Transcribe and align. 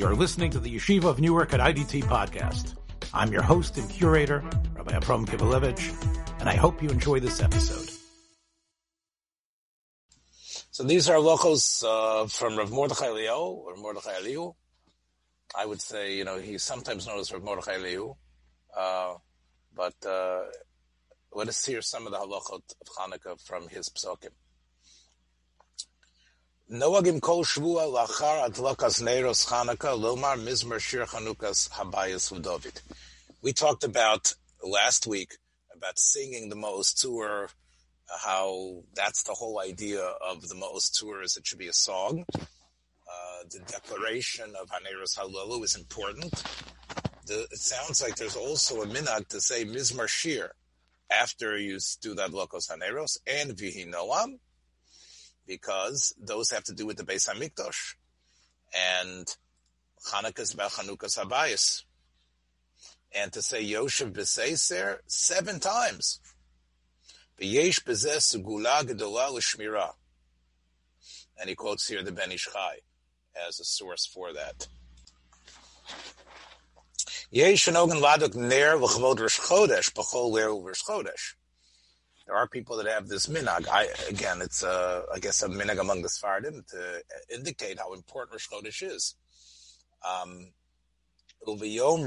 You're 0.00 0.16
listening 0.16 0.50
to 0.52 0.58
the 0.58 0.74
Yeshiva 0.74 1.04
of 1.04 1.20
Newark 1.20 1.52
at 1.52 1.60
IDT 1.60 2.04
podcast. 2.04 2.74
I'm 3.12 3.30
your 3.30 3.42
host 3.42 3.76
and 3.76 3.86
curator, 3.90 4.42
Rabbi 4.74 4.96
Abram 4.96 5.26
Kibalevich, 5.26 6.40
and 6.40 6.48
I 6.48 6.56
hope 6.56 6.82
you 6.82 6.88
enjoy 6.88 7.20
this 7.20 7.42
episode. 7.42 7.90
So 10.70 10.84
these 10.84 11.10
are 11.10 11.20
locals 11.20 11.84
uh, 11.86 12.26
from 12.28 12.56
Rav 12.56 12.70
Mordechai 12.70 13.10
Leo 13.10 13.40
or 13.40 13.76
Mordechai 13.76 14.14
Elihu. 14.16 14.54
I 15.54 15.66
would 15.66 15.82
say, 15.82 16.16
you 16.16 16.24
know, 16.24 16.38
he's 16.38 16.62
sometimes 16.62 17.06
known 17.06 17.18
as 17.18 17.30
Rav 17.30 17.42
Mordechai 17.42 17.74
Elihu. 17.74 18.14
Uh, 18.74 19.16
but 19.76 19.96
uh, 20.06 20.44
let 21.34 21.48
us 21.48 21.62
hear 21.66 21.82
some 21.82 22.06
of 22.06 22.12
the 22.12 22.18
halachot 22.18 22.62
of 22.80 22.88
Hanukkah 22.98 23.38
from 23.46 23.68
his 23.68 23.90
psokim. 23.90 24.30
Noagim 26.70 27.20
kol 27.20 27.42
shvua 27.42 27.92
lachar 27.92 28.48
adlakas 28.48 29.02
neiros 29.02 29.44
lomar 29.44 30.38
mizmer 30.38 30.78
shir 30.78 31.04
habayis. 31.04 32.80
We 33.42 33.52
talked 33.52 33.82
about 33.82 34.32
last 34.62 35.04
week 35.04 35.36
about 35.74 35.98
singing 35.98 36.48
the 36.48 36.54
Maoz 36.54 36.94
Tzur, 36.94 37.48
how 38.22 38.84
that's 38.94 39.24
the 39.24 39.32
whole 39.32 39.58
idea 39.58 40.00
of 40.00 40.48
the 40.48 40.54
most 40.54 41.02
is 41.24 41.36
It 41.36 41.44
should 41.44 41.58
be 41.58 41.66
a 41.66 41.72
song. 41.72 42.24
Uh, 42.38 42.44
the 43.50 43.58
declaration 43.66 44.54
of 44.54 44.68
Haneros 44.68 45.18
Halalu 45.18 45.64
is 45.64 45.74
important. 45.74 46.32
The, 47.26 47.48
it 47.50 47.58
sounds 47.58 48.00
like 48.00 48.14
there's 48.14 48.36
also 48.36 48.82
a 48.82 48.86
minhag 48.86 49.26
to 49.30 49.40
say 49.40 49.64
mizmer 49.64 50.06
shir 50.06 50.52
after 51.10 51.58
you 51.58 51.80
do 52.00 52.14
that 52.14 52.30
lokos 52.30 52.70
Haneros 52.70 53.18
and 53.26 53.50
vihi 53.56 53.92
noam 53.92 54.38
because 55.50 56.14
those 56.16 56.52
have 56.52 56.62
to 56.62 56.72
do 56.72 56.86
with 56.86 56.96
the 56.96 57.02
Beis 57.02 57.28
Hamikdash. 57.28 57.96
And 58.72 59.26
Hanukkah 60.08 60.38
is 60.38 60.54
about 60.54 60.70
Chanukas 60.70 61.18
Habayis. 61.18 61.82
And 63.12 63.32
to 63.32 63.42
say 63.42 63.60
Yoshev 63.64 64.12
B'Seiser 64.12 64.98
seven 65.08 65.58
times. 65.58 66.20
V'yesh 67.40 67.82
b'zeh 67.82 68.18
segula 68.18 68.82
gedola 68.82 69.32
l'shmira. 69.32 69.90
And 71.36 71.48
he 71.48 71.56
quotes 71.56 71.88
here 71.88 72.04
the 72.04 72.12
Ben 72.12 72.30
Ish 72.30 72.46
Chai 72.52 72.76
as 73.48 73.58
a 73.58 73.64
source 73.64 74.06
for 74.06 74.32
that. 74.32 74.68
Yesh 77.32 77.66
enogen 77.66 78.00
laduk 78.00 78.36
ner 78.36 78.76
l'chavod 78.76 79.18
Rosh 79.18 79.40
Chodesh 79.40 79.92
b'chol 79.92 80.30
ler 80.30 80.54
Rosh 80.54 80.84
Chodesh. 80.84 81.34
There 82.30 82.38
are 82.38 82.46
people 82.46 82.76
that 82.76 82.86
have 82.86 83.08
this 83.08 83.26
minhag. 83.26 83.66
I, 83.66 83.88
again, 84.08 84.40
it's 84.40 84.62
uh, 84.62 85.02
I 85.12 85.18
guess 85.18 85.42
a 85.42 85.48
minhag 85.48 85.80
among 85.80 86.02
the 86.02 86.08
Sfardim 86.08 86.64
to 86.68 87.02
indicate 87.28 87.80
how 87.80 87.92
important 87.92 88.34
Rosh 88.34 88.48
Chodesh 88.48 88.88
is. 88.88 89.16
Um, 90.08 90.52
minhagenu 91.44 92.04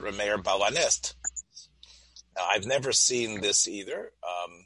remeir 0.00 0.42
balanist. 0.42 1.14
Now, 2.34 2.46
I've 2.50 2.64
never 2.64 2.92
seen 2.92 3.42
this 3.42 3.68
either. 3.68 4.10
Um, 4.22 4.64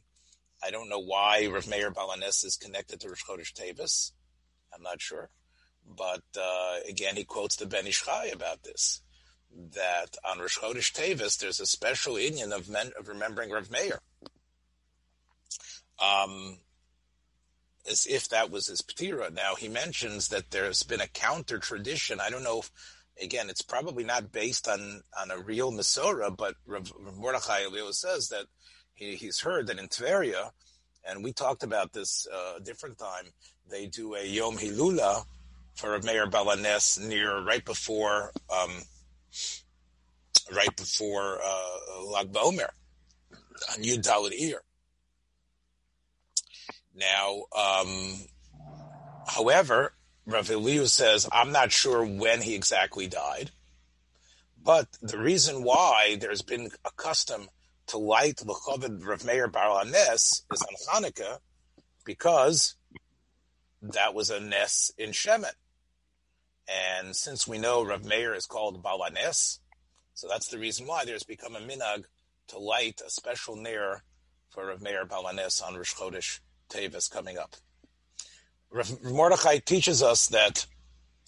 I 0.62 0.70
don't 0.70 0.88
know 0.88 1.00
why 1.00 1.48
Rav 1.48 1.66
Meir 1.66 1.90
Balanes 1.90 2.44
is 2.44 2.56
connected 2.56 3.00
to 3.00 3.08
Rosh 3.08 3.24
Chodesh 3.24 3.52
Teves. 3.52 4.12
I'm 4.72 4.84
not 4.84 5.00
sure. 5.00 5.30
But 5.84 6.22
uh, 6.40 6.76
again, 6.88 7.16
he 7.16 7.24
quotes 7.24 7.56
the 7.56 7.66
Ben 7.66 7.88
Ish 7.88 8.04
Chai 8.04 8.26
about 8.26 8.62
this 8.62 9.02
that 9.74 10.16
on 10.28 10.38
Rosh 10.38 10.58
Chodesh 10.58 10.92
Teves 10.92 11.38
there's 11.38 11.60
a 11.60 11.66
special 11.66 12.18
union 12.18 12.52
of 12.52 12.68
men 12.68 12.92
of 12.98 13.08
remembering 13.08 13.50
Rav 13.50 13.70
Meir. 13.70 14.00
Um, 16.02 16.58
as 17.88 18.06
if 18.06 18.28
that 18.28 18.50
was 18.50 18.66
his 18.66 18.82
patira. 18.82 19.32
Now 19.32 19.54
he 19.54 19.68
mentions 19.68 20.28
that 20.28 20.50
there's 20.50 20.82
been 20.82 21.00
a 21.00 21.06
counter 21.06 21.58
tradition. 21.58 22.20
I 22.20 22.30
don't 22.30 22.42
know 22.42 22.60
if, 22.60 22.70
again, 23.22 23.48
it's 23.48 23.62
probably 23.62 24.04
not 24.04 24.32
based 24.32 24.68
on, 24.68 25.02
on 25.18 25.30
a 25.30 25.38
real 25.38 25.72
Masorah, 25.72 26.36
but 26.36 26.54
Rav, 26.66 26.92
Rav 26.98 27.16
Mordechai 27.16 27.62
Elio 27.64 27.92
says 27.92 28.28
that 28.28 28.46
he, 28.94 29.14
he's 29.14 29.40
heard 29.40 29.68
that 29.68 29.78
in 29.78 29.88
Tveria, 29.88 30.50
and 31.08 31.22
we 31.22 31.32
talked 31.32 31.62
about 31.62 31.92
this 31.92 32.26
uh, 32.32 32.54
a 32.56 32.60
different 32.60 32.98
time, 32.98 33.26
they 33.70 33.86
do 33.86 34.14
a 34.14 34.24
Yom 34.24 34.56
Hilula 34.56 35.24
for 35.74 35.98
Meir 36.00 36.26
Balanes 36.26 37.06
near, 37.06 37.44
right 37.44 37.64
before, 37.64 38.32
um, 38.50 38.70
right 40.54 40.74
before 40.76 41.38
uh, 41.44 42.04
Lag 42.12 42.32
BaOmer 42.32 42.68
on 43.72 43.82
Yud 43.82 44.02
Daled 44.02 44.38
Iyar. 44.38 44.60
Now, 46.94 47.44
um, 47.56 48.14
however, 49.26 49.92
Rav 50.24 50.48
Eliu 50.48 50.88
says, 50.88 51.28
I'm 51.30 51.52
not 51.52 51.70
sure 51.70 52.04
when 52.04 52.40
he 52.40 52.54
exactly 52.54 53.06
died, 53.06 53.50
but 54.62 54.88
the 55.02 55.18
reason 55.18 55.62
why 55.62 56.16
there's 56.20 56.42
been 56.42 56.70
a 56.84 56.90
custom 56.96 57.48
to 57.88 57.98
light 57.98 58.38
the 58.38 58.54
Chavod 58.54 59.04
Rav 59.04 59.24
Meir 59.24 59.46
Bar 59.46 59.84
is 59.86 60.42
on 60.50 61.02
Hanukkah 61.02 61.38
because 62.04 62.74
that 63.82 64.14
was 64.14 64.30
a 64.30 64.40
Nes 64.40 64.90
in 64.98 65.10
Shemen. 65.10 65.52
And 66.68 67.14
since 67.14 67.46
we 67.46 67.58
know 67.58 67.84
Rav 67.84 68.04
Meir 68.04 68.34
is 68.34 68.46
called 68.46 68.82
Balanes, 68.82 69.58
so 70.14 70.26
that's 70.28 70.48
the 70.48 70.58
reason 70.58 70.86
why 70.86 71.04
there's 71.04 71.22
become 71.22 71.54
a 71.54 71.60
minag 71.60 72.04
to 72.48 72.58
light 72.58 73.00
a 73.06 73.10
special 73.10 73.56
nair 73.56 74.02
for 74.48 74.66
Rav 74.66 74.82
Meir 74.82 75.04
Balanes 75.06 75.62
on 75.62 75.76
Rosh 75.76 75.94
Chodesh 75.94 76.40
Teves 76.68 77.10
coming 77.10 77.38
up. 77.38 77.56
Rav 78.70 79.02
Mordechai 79.04 79.58
teaches 79.58 80.02
us 80.02 80.26
that 80.28 80.66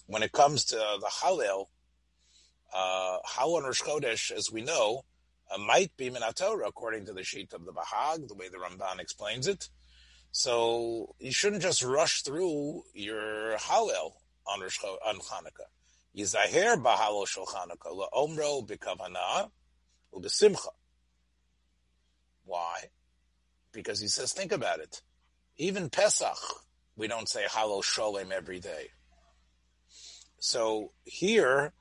when 0.07 0.23
it 0.23 0.31
comes 0.31 0.65
to 0.65 0.75
the 0.75 1.11
Hallel, 1.21 1.67
uh, 2.73 3.17
Hallel 3.27 3.57
on 3.57 3.63
Rosh 3.63 3.81
Chodesh, 3.81 4.31
as 4.31 4.51
we 4.51 4.61
know, 4.61 5.03
uh, 5.51 5.57
might 5.57 5.95
be 5.97 6.09
Minatorah 6.09 6.67
according 6.67 7.05
to 7.05 7.13
the 7.13 7.23
sheet 7.23 7.53
of 7.53 7.65
the 7.65 7.71
Bahag, 7.71 8.27
the 8.27 8.35
way 8.35 8.49
the 8.49 8.57
Ramban 8.57 8.99
explains 8.99 9.47
it. 9.47 9.69
So 10.31 11.15
you 11.19 11.31
shouldn't 11.31 11.61
just 11.61 11.83
rush 11.83 12.21
through 12.23 12.83
your 12.93 13.57
Hallel 13.57 14.13
on 14.51 14.61
Rosh 14.61 14.79
on 14.83 15.19
Hanukkah. 15.19 15.69
Yizaher 16.17 16.81
bahalo 16.81 17.27
shel 17.27 17.45
Hanukkah 17.45 18.07
laomro 18.13 18.67
b'kavana 18.67 19.49
u'besimcha. 20.13 20.69
Why? 22.45 22.85
Because 23.71 23.99
he 23.99 24.07
says, 24.07 24.33
think 24.33 24.51
about 24.51 24.79
it. 24.79 25.01
Even 25.57 25.89
Pesach, 25.89 26.37
we 26.95 27.07
don't 27.07 27.29
say 27.29 27.45
Hallel 27.45 27.83
Sholem 27.83 28.31
every 28.31 28.59
day. 28.59 28.87
So 30.39 30.93
here, 31.03 31.73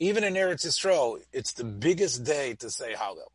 even 0.00 0.24
in 0.24 0.34
Eretz 0.34 0.66
Yisrael, 0.66 1.20
it's 1.32 1.52
the 1.52 1.64
biggest 1.64 2.24
day 2.24 2.54
to 2.54 2.70
say 2.70 2.94
Hallel. 2.94 3.30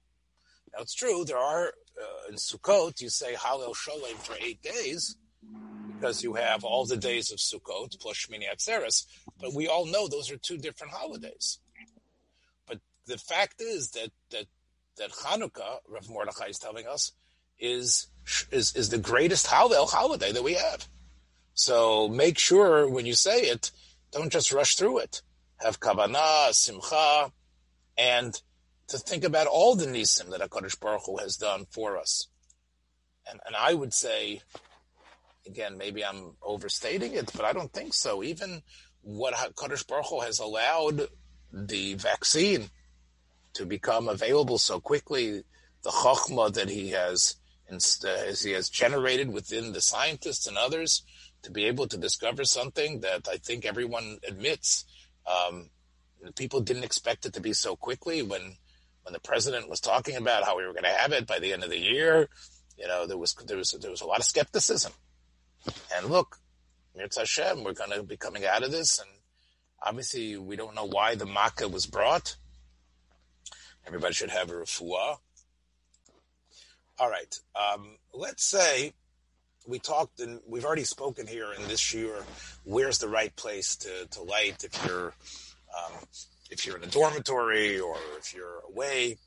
Now 0.73 0.81
it's 0.81 0.93
true, 0.93 1.23
there 1.23 1.37
are, 1.37 1.67
uh, 1.67 2.29
in 2.29 2.35
Sukkot, 2.35 2.99
you 2.99 3.09
say 3.09 3.35
Hallel 3.35 3.73
Sholem 3.75 4.15
for 4.17 4.35
eight 4.41 4.61
days, 4.61 5.15
because 6.01 6.23
you 6.23 6.33
have 6.33 6.63
all 6.63 6.85
the 6.85 6.97
days 6.97 7.31
of 7.31 7.37
Sukkot 7.37 7.99
plus 7.99 8.17
Shmini 8.17 8.45
Atzeres, 8.51 9.05
but 9.39 9.53
we 9.53 9.67
all 9.67 9.85
know 9.85 10.07
those 10.07 10.31
are 10.31 10.37
two 10.37 10.57
different 10.57 10.93
holidays. 10.93 11.59
But 12.67 12.79
the 13.05 13.17
fact 13.17 13.61
is 13.61 13.91
that 13.91 14.09
that 14.31 14.45
that 14.97 15.11
Hanukkah, 15.11 15.77
Rav 15.87 16.09
Mordechai 16.09 16.47
is 16.47 16.57
telling 16.57 16.87
us, 16.87 17.11
is 17.59 18.07
is 18.51 18.75
is 18.75 18.89
the 18.89 18.97
greatest 18.97 19.45
holiday 19.47 20.31
that 20.31 20.43
we 20.43 20.55
have. 20.55 20.87
So 21.53 22.07
make 22.07 22.39
sure 22.39 22.89
when 22.89 23.05
you 23.05 23.13
say 23.13 23.41
it, 23.41 23.71
don't 24.11 24.31
just 24.31 24.51
rush 24.51 24.75
through 24.75 24.99
it. 24.99 25.21
Have 25.57 25.79
kavanah, 25.79 26.51
simcha, 26.53 27.31
and 27.95 28.41
to 28.87 28.97
think 28.97 29.23
about 29.23 29.45
all 29.45 29.75
the 29.75 29.85
nisim 29.85 30.31
that 30.31 30.41
Hakadosh 30.41 30.79
Baruch 30.79 31.03
Hu 31.05 31.17
has 31.17 31.37
done 31.37 31.67
for 31.69 31.99
us. 31.99 32.27
And 33.29 33.39
and 33.45 33.55
I 33.55 33.75
would 33.75 33.93
say 33.93 34.41
again, 35.45 35.77
maybe 35.77 36.03
I'm 36.03 36.33
overstating 36.41 37.13
it, 37.13 37.31
but 37.35 37.45
I 37.45 37.53
don't 37.53 37.71
think 37.71 37.93
so. 37.93 38.23
Even 38.23 38.61
what 39.01 39.33
Kadosh 39.55 39.87
Baruch 39.87 40.23
has 40.23 40.39
allowed 40.39 41.07
the 41.51 41.95
vaccine 41.95 42.69
to 43.53 43.65
become 43.65 44.07
available 44.07 44.57
so 44.57 44.79
quickly, 44.79 45.43
the 45.83 45.89
chokhmah 45.89 46.53
that 46.53 46.69
he 46.69 46.89
has 46.89 47.35
as 47.69 48.41
he 48.41 48.51
has 48.51 48.69
generated 48.69 49.31
within 49.31 49.71
the 49.71 49.79
scientists 49.79 50.45
and 50.45 50.57
others 50.57 51.03
to 51.41 51.51
be 51.51 51.65
able 51.65 51.87
to 51.87 51.97
discover 51.97 52.43
something 52.43 52.99
that 52.99 53.27
I 53.31 53.37
think 53.37 53.65
everyone 53.65 54.17
admits. 54.27 54.85
Um, 55.25 55.69
people 56.35 56.59
didn't 56.59 56.83
expect 56.83 57.25
it 57.25 57.33
to 57.33 57.41
be 57.41 57.53
so 57.53 57.75
quickly 57.75 58.21
when 58.21 58.57
when 59.03 59.13
the 59.13 59.19
president 59.19 59.69
was 59.69 59.79
talking 59.79 60.15
about 60.15 60.43
how 60.43 60.55
we 60.57 60.65
were 60.65 60.73
going 60.73 60.83
to 60.83 60.89
have 60.89 61.11
it 61.11 61.25
by 61.25 61.39
the 61.39 61.53
end 61.53 61.63
of 61.63 61.69
the 61.69 61.79
year. 61.79 62.29
You 62.77 62.87
know, 62.87 63.07
there 63.07 63.17
was 63.17 63.33
there 63.45 63.57
was 63.57 63.71
there 63.71 63.91
was 63.91 64.01
a 64.01 64.05
lot 64.05 64.19
of 64.19 64.25
skepticism. 64.25 64.91
And 65.95 66.07
look, 66.07 66.37
Mirz 66.97 67.17
Hashem, 67.17 67.63
we're 67.63 67.73
going 67.73 67.91
to 67.91 68.03
be 68.03 68.17
coming 68.17 68.45
out 68.45 68.63
of 68.63 68.71
this. 68.71 68.99
And 68.99 69.09
obviously, 69.81 70.37
we 70.37 70.55
don't 70.55 70.75
know 70.75 70.87
why 70.87 71.15
the 71.15 71.25
Makkah 71.25 71.67
was 71.67 71.85
brought. 71.85 72.35
Everybody 73.85 74.13
should 74.13 74.29
have 74.29 74.49
a 74.49 74.53
refuah. 74.53 75.17
All 76.99 77.09
right. 77.09 77.39
Um, 77.55 77.97
let's 78.13 78.43
say 78.43 78.93
we 79.67 79.79
talked 79.79 80.19
and 80.19 80.39
we've 80.47 80.65
already 80.65 80.83
spoken 80.83 81.27
here 81.27 81.51
in 81.53 81.67
this 81.67 81.93
year. 81.93 82.23
Where's 82.63 82.99
the 82.99 83.07
right 83.07 83.35
place 83.35 83.75
to, 83.77 84.07
to 84.11 84.21
light 84.21 84.63
if 84.63 84.85
you're 84.85 85.13
um, 85.75 85.93
if 86.49 86.65
you're 86.65 86.77
in 86.77 86.83
a 86.83 86.87
dormitory 86.87 87.79
or 87.79 87.95
if 88.19 88.33
you're 88.33 88.59
away? 88.69 89.17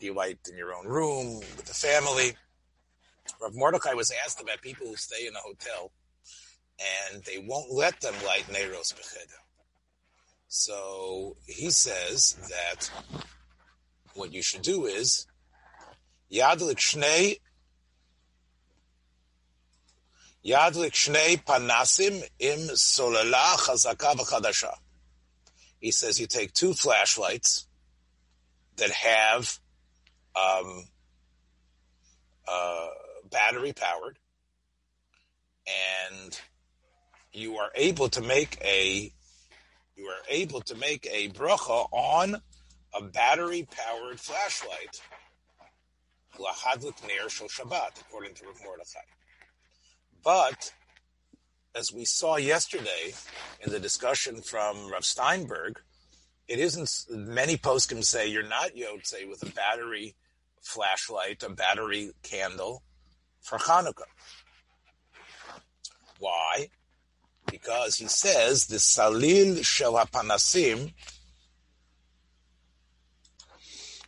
You 0.00 0.14
light 0.14 0.38
in 0.48 0.56
your 0.56 0.74
own 0.74 0.86
room 0.86 1.38
with 1.38 1.64
the 1.64 1.74
family? 1.74 2.36
Rav 3.40 3.54
Mordechai 3.54 3.94
was 3.94 4.12
asked 4.24 4.40
about 4.40 4.60
people 4.60 4.86
who 4.86 4.96
stay 4.96 5.26
in 5.26 5.34
a 5.34 5.38
hotel 5.38 5.92
and 7.12 7.22
they 7.24 7.38
won't 7.38 7.72
let 7.72 8.00
them 8.00 8.14
light 8.26 8.44
Neiros 8.48 8.92
Becheda. 8.94 9.38
So 10.48 11.36
he 11.46 11.70
says 11.70 12.36
that 12.50 12.90
what 14.14 14.32
you 14.32 14.42
should 14.42 14.62
do 14.62 14.86
is 14.86 15.26
Yadlik 16.32 16.76
Shnei 16.76 17.36
Yadlik 20.44 20.92
Shnei 20.92 21.42
Panasim 21.42 22.22
Im 22.38 22.58
Solala 22.70 23.56
Chazaka 23.56 24.14
V'Chadasha. 24.16 24.74
He 25.80 25.90
says 25.90 26.20
you 26.20 26.26
take 26.26 26.52
two 26.52 26.74
flashlights 26.74 27.66
that 28.76 28.90
have 28.90 29.58
um, 30.36 30.84
uh, 32.48 32.86
battery 33.30 33.72
powered, 33.72 34.18
and 35.66 36.40
you 37.32 37.56
are 37.56 37.70
able 37.74 38.08
to 38.08 38.20
make 38.20 38.58
a 38.62 39.12
you 39.96 40.06
are 40.06 40.22
able 40.28 40.60
to 40.62 40.74
make 40.74 41.06
a 41.12 41.28
bracha 41.30 41.86
on 41.92 42.40
a 42.94 43.02
battery 43.02 43.68
powered 43.70 44.18
flashlight. 44.18 45.00
Shabbat, 46.38 48.00
according 48.00 48.34
to 48.34 48.46
Rav 48.46 48.60
Mordechai. 48.64 49.00
But 50.24 50.72
as 51.74 51.92
we 51.92 52.04
saw 52.06 52.36
yesterday 52.36 53.12
in 53.60 53.70
the 53.70 53.78
discussion 53.78 54.40
from 54.40 54.90
Rav 54.90 55.04
Steinberg, 55.04 55.80
it 56.48 56.58
isn't 56.58 56.90
many 57.10 57.56
poskim 57.56 58.02
say 58.02 58.26
you're 58.28 58.42
not 58.42 58.74
yotze 58.74 59.28
with 59.28 59.42
a 59.42 59.52
battery 59.54 60.14
flashlight, 60.62 61.42
a 61.42 61.50
battery 61.50 62.12
candle 62.22 62.82
for 63.40 63.58
Hanukkah. 63.58 64.04
Why? 66.18 66.68
Because 67.50 67.96
he 67.96 68.06
says 68.06 68.66
the 68.66 68.76
salil 68.76 69.64
shel. 69.64 69.98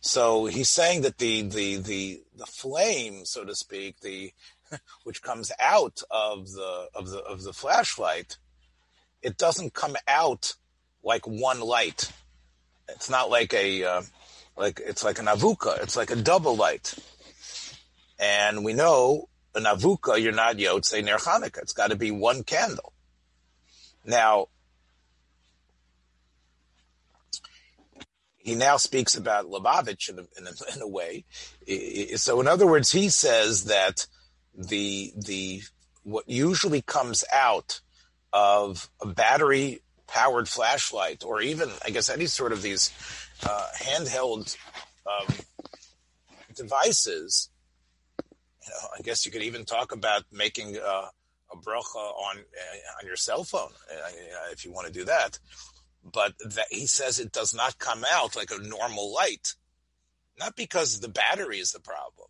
So 0.01 0.45
he's 0.45 0.69
saying 0.69 1.01
that 1.01 1.17
the 1.17 1.41
the 1.43 1.77
the 1.77 2.21
the 2.35 2.45
flame, 2.45 3.25
so 3.25 3.43
to 3.43 3.55
speak, 3.55 3.99
the 4.01 4.31
which 5.03 5.21
comes 5.21 5.51
out 5.59 6.01
of 6.11 6.51
the 6.51 6.89
of 6.93 7.09
the 7.09 7.19
of 7.19 7.43
the 7.43 7.53
flashlight, 7.53 8.37
it 9.21 9.37
doesn't 9.37 9.73
come 9.73 9.95
out 10.07 10.55
like 11.03 11.25
one 11.25 11.61
light. 11.61 12.11
It's 12.89 13.09
not 13.09 13.29
like 13.29 13.53
a 13.53 13.83
uh, 13.83 14.01
like 14.57 14.81
it's 14.85 15.03
like 15.03 15.19
an 15.19 15.25
avuka. 15.25 15.81
It's 15.81 15.95
like 15.95 16.11
a 16.11 16.15
double 16.15 16.55
light. 16.55 16.95
And 18.23 18.63
we 18.63 18.71
know 18.71 19.27
an 19.53 19.63
avuka, 19.63 20.21
you're 20.21 20.31
not 20.31 20.55
yotze 20.55 21.03
ner 21.03 21.17
Hanukkah. 21.17 21.57
It's 21.57 21.73
got 21.73 21.89
to 21.89 21.97
be 21.97 22.09
one 22.09 22.43
candle. 22.43 22.93
Now, 24.05 24.47
he 28.37 28.55
now 28.55 28.77
speaks 28.77 29.15
about 29.15 29.49
Lubavitch 29.49 30.07
in 30.07 30.19
a, 30.19 30.25
in 30.37 30.47
a, 30.47 30.75
in 30.75 30.81
a 30.81 30.87
way. 30.87 31.25
So, 32.15 32.39
in 32.39 32.47
other 32.47 32.65
words, 32.65 32.93
he 32.93 33.09
says 33.09 33.65
that 33.65 34.07
the 34.55 35.11
the 35.17 35.61
what 36.03 36.29
usually 36.29 36.81
comes 36.81 37.25
out 37.33 37.81
of 38.31 38.89
a 39.01 39.07
battery 39.07 39.81
powered 40.07 40.47
flashlight, 40.47 41.25
or 41.25 41.41
even 41.41 41.69
I 41.85 41.89
guess 41.89 42.09
any 42.09 42.27
sort 42.27 42.53
of 42.53 42.61
these 42.61 42.89
uh, 43.45 43.67
handheld 43.77 44.55
um, 45.05 45.35
devices. 46.55 47.49
I 48.97 49.01
guess 49.01 49.25
you 49.25 49.31
could 49.31 49.43
even 49.43 49.65
talk 49.65 49.91
about 49.91 50.23
making 50.31 50.77
uh, 50.77 51.07
a 51.51 51.57
bracha 51.57 51.95
on 51.95 52.37
uh, 52.37 52.99
on 52.99 53.05
your 53.05 53.15
cell 53.15 53.43
phone 53.43 53.71
uh, 53.91 54.51
if 54.51 54.65
you 54.65 54.71
want 54.71 54.87
to 54.87 54.93
do 54.93 55.05
that. 55.05 55.39
But 56.03 56.33
that, 56.39 56.67
he 56.69 56.87
says 56.87 57.19
it 57.19 57.31
does 57.31 57.53
not 57.53 57.79
come 57.79 58.03
out 58.11 58.35
like 58.35 58.51
a 58.51 58.61
normal 58.61 59.13
light, 59.13 59.53
not 60.37 60.55
because 60.55 60.99
the 60.99 61.07
battery 61.07 61.59
is 61.59 61.71
the 61.71 61.79
problem, 61.79 62.27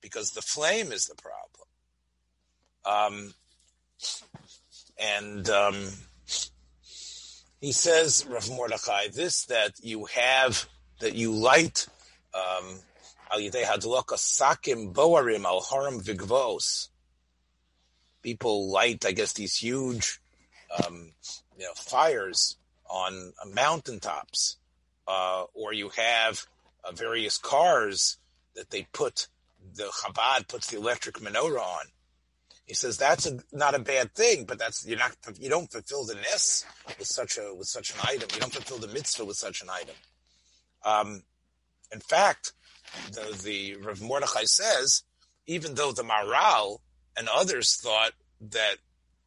because 0.00 0.32
the 0.32 0.42
flame 0.42 0.90
is 0.90 1.06
the 1.06 1.14
problem. 1.14 1.68
Um, 2.84 3.34
and 4.98 5.48
um, 5.48 5.88
he 7.60 7.72
says, 7.72 8.26
Rav 8.28 8.50
Mordechai, 8.50 9.08
this 9.08 9.44
that 9.46 9.74
you 9.80 10.06
have, 10.06 10.66
that 11.00 11.14
you 11.14 11.32
light 11.32 11.86
um, 12.34 12.80
People 18.22 18.70
light, 18.70 19.04
I 19.04 19.12
guess, 19.12 19.32
these 19.32 19.56
huge, 19.56 20.20
um, 20.84 21.12
you 21.58 21.64
know, 21.64 21.72
fires 21.74 22.56
on 22.88 23.32
mountaintops, 23.54 24.58
uh, 25.08 25.44
or 25.54 25.72
you 25.72 25.90
have 25.96 26.46
uh, 26.84 26.92
various 26.92 27.38
cars 27.38 28.18
that 28.54 28.70
they 28.70 28.86
put 28.92 29.28
the 29.74 29.84
Chabad 29.84 30.48
puts 30.48 30.68
the 30.68 30.76
electric 30.76 31.16
menorah 31.16 31.60
on. 31.60 31.86
He 32.66 32.74
says 32.74 32.96
that's 32.96 33.26
a, 33.26 33.38
not 33.52 33.74
a 33.74 33.80
bad 33.80 34.14
thing, 34.14 34.44
but 34.44 34.58
that's 34.58 34.86
you're 34.86 34.98
not 34.98 35.16
you 35.38 35.48
don't 35.48 35.70
fulfill 35.70 36.04
the 36.04 36.14
ness 36.14 36.64
with 36.98 37.08
such 37.08 37.38
a 37.38 37.54
with 37.54 37.66
such 37.66 37.92
an 37.92 38.00
item. 38.04 38.28
You 38.34 38.40
don't 38.40 38.52
fulfill 38.52 38.78
the 38.78 38.92
mitzvah 38.92 39.24
with 39.24 39.36
such 39.36 39.62
an 39.62 39.68
item. 39.70 39.94
Um, 40.84 41.22
in 41.92 42.00
fact, 42.00 42.52
the, 43.12 43.42
the 43.44 43.76
Rav 43.76 44.00
Mordechai 44.00 44.44
says 44.44 45.02
even 45.46 45.74
though 45.74 45.92
the 45.92 46.02
Maral 46.02 46.78
and 47.16 47.28
others 47.28 47.76
thought 47.76 48.12
that 48.50 48.76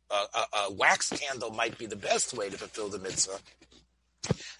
a, 0.09 0.13
a, 0.13 0.45
a, 0.67 0.73
wax 0.73 1.09
candle 1.09 1.51
might 1.51 1.77
be 1.77 1.85
the 1.85 1.95
best 1.95 2.33
way 2.33 2.49
to 2.49 2.57
fulfill 2.57 2.89
the 2.89 2.99
mitzvah, 2.99 3.39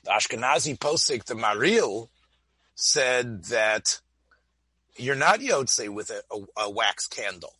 the 0.04 0.12
Ashkenazi 0.12 0.78
posik, 0.78 1.26
the 1.26 1.36
Maril, 1.36 2.10
said 2.76 3.46
that 3.46 4.02
you're 4.98 5.16
not 5.16 5.40
yotze 5.40 5.90
with 5.90 6.10
a, 6.10 6.22
a 6.58 6.70
wax 6.70 7.08
candle. 7.08 7.54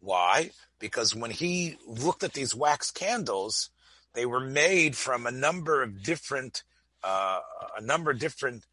Why? 0.00 0.50
Because 0.78 1.14
when 1.14 1.30
he 1.30 1.76
looked 1.86 2.24
at 2.24 2.32
these 2.32 2.54
wax 2.54 2.90
candles, 2.90 3.70
they 4.14 4.26
were 4.26 4.40
made 4.40 4.96
from 4.96 5.26
a 5.26 5.30
number 5.30 5.82
of 5.82 6.02
different, 6.02 6.64
uh, 7.04 7.40
a 7.76 7.80
number 7.80 8.10
of 8.10 8.18
different 8.18 8.64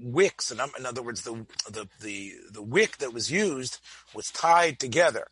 wicks. 0.00 0.50
In 0.50 0.60
other 0.86 1.02
words, 1.02 1.22
the, 1.22 1.46
the, 1.70 1.88
the, 2.00 2.34
the 2.52 2.62
wick 2.62 2.98
that 2.98 3.12
was 3.12 3.30
used 3.30 3.78
was 4.14 4.30
tied 4.30 4.78
together. 4.78 5.28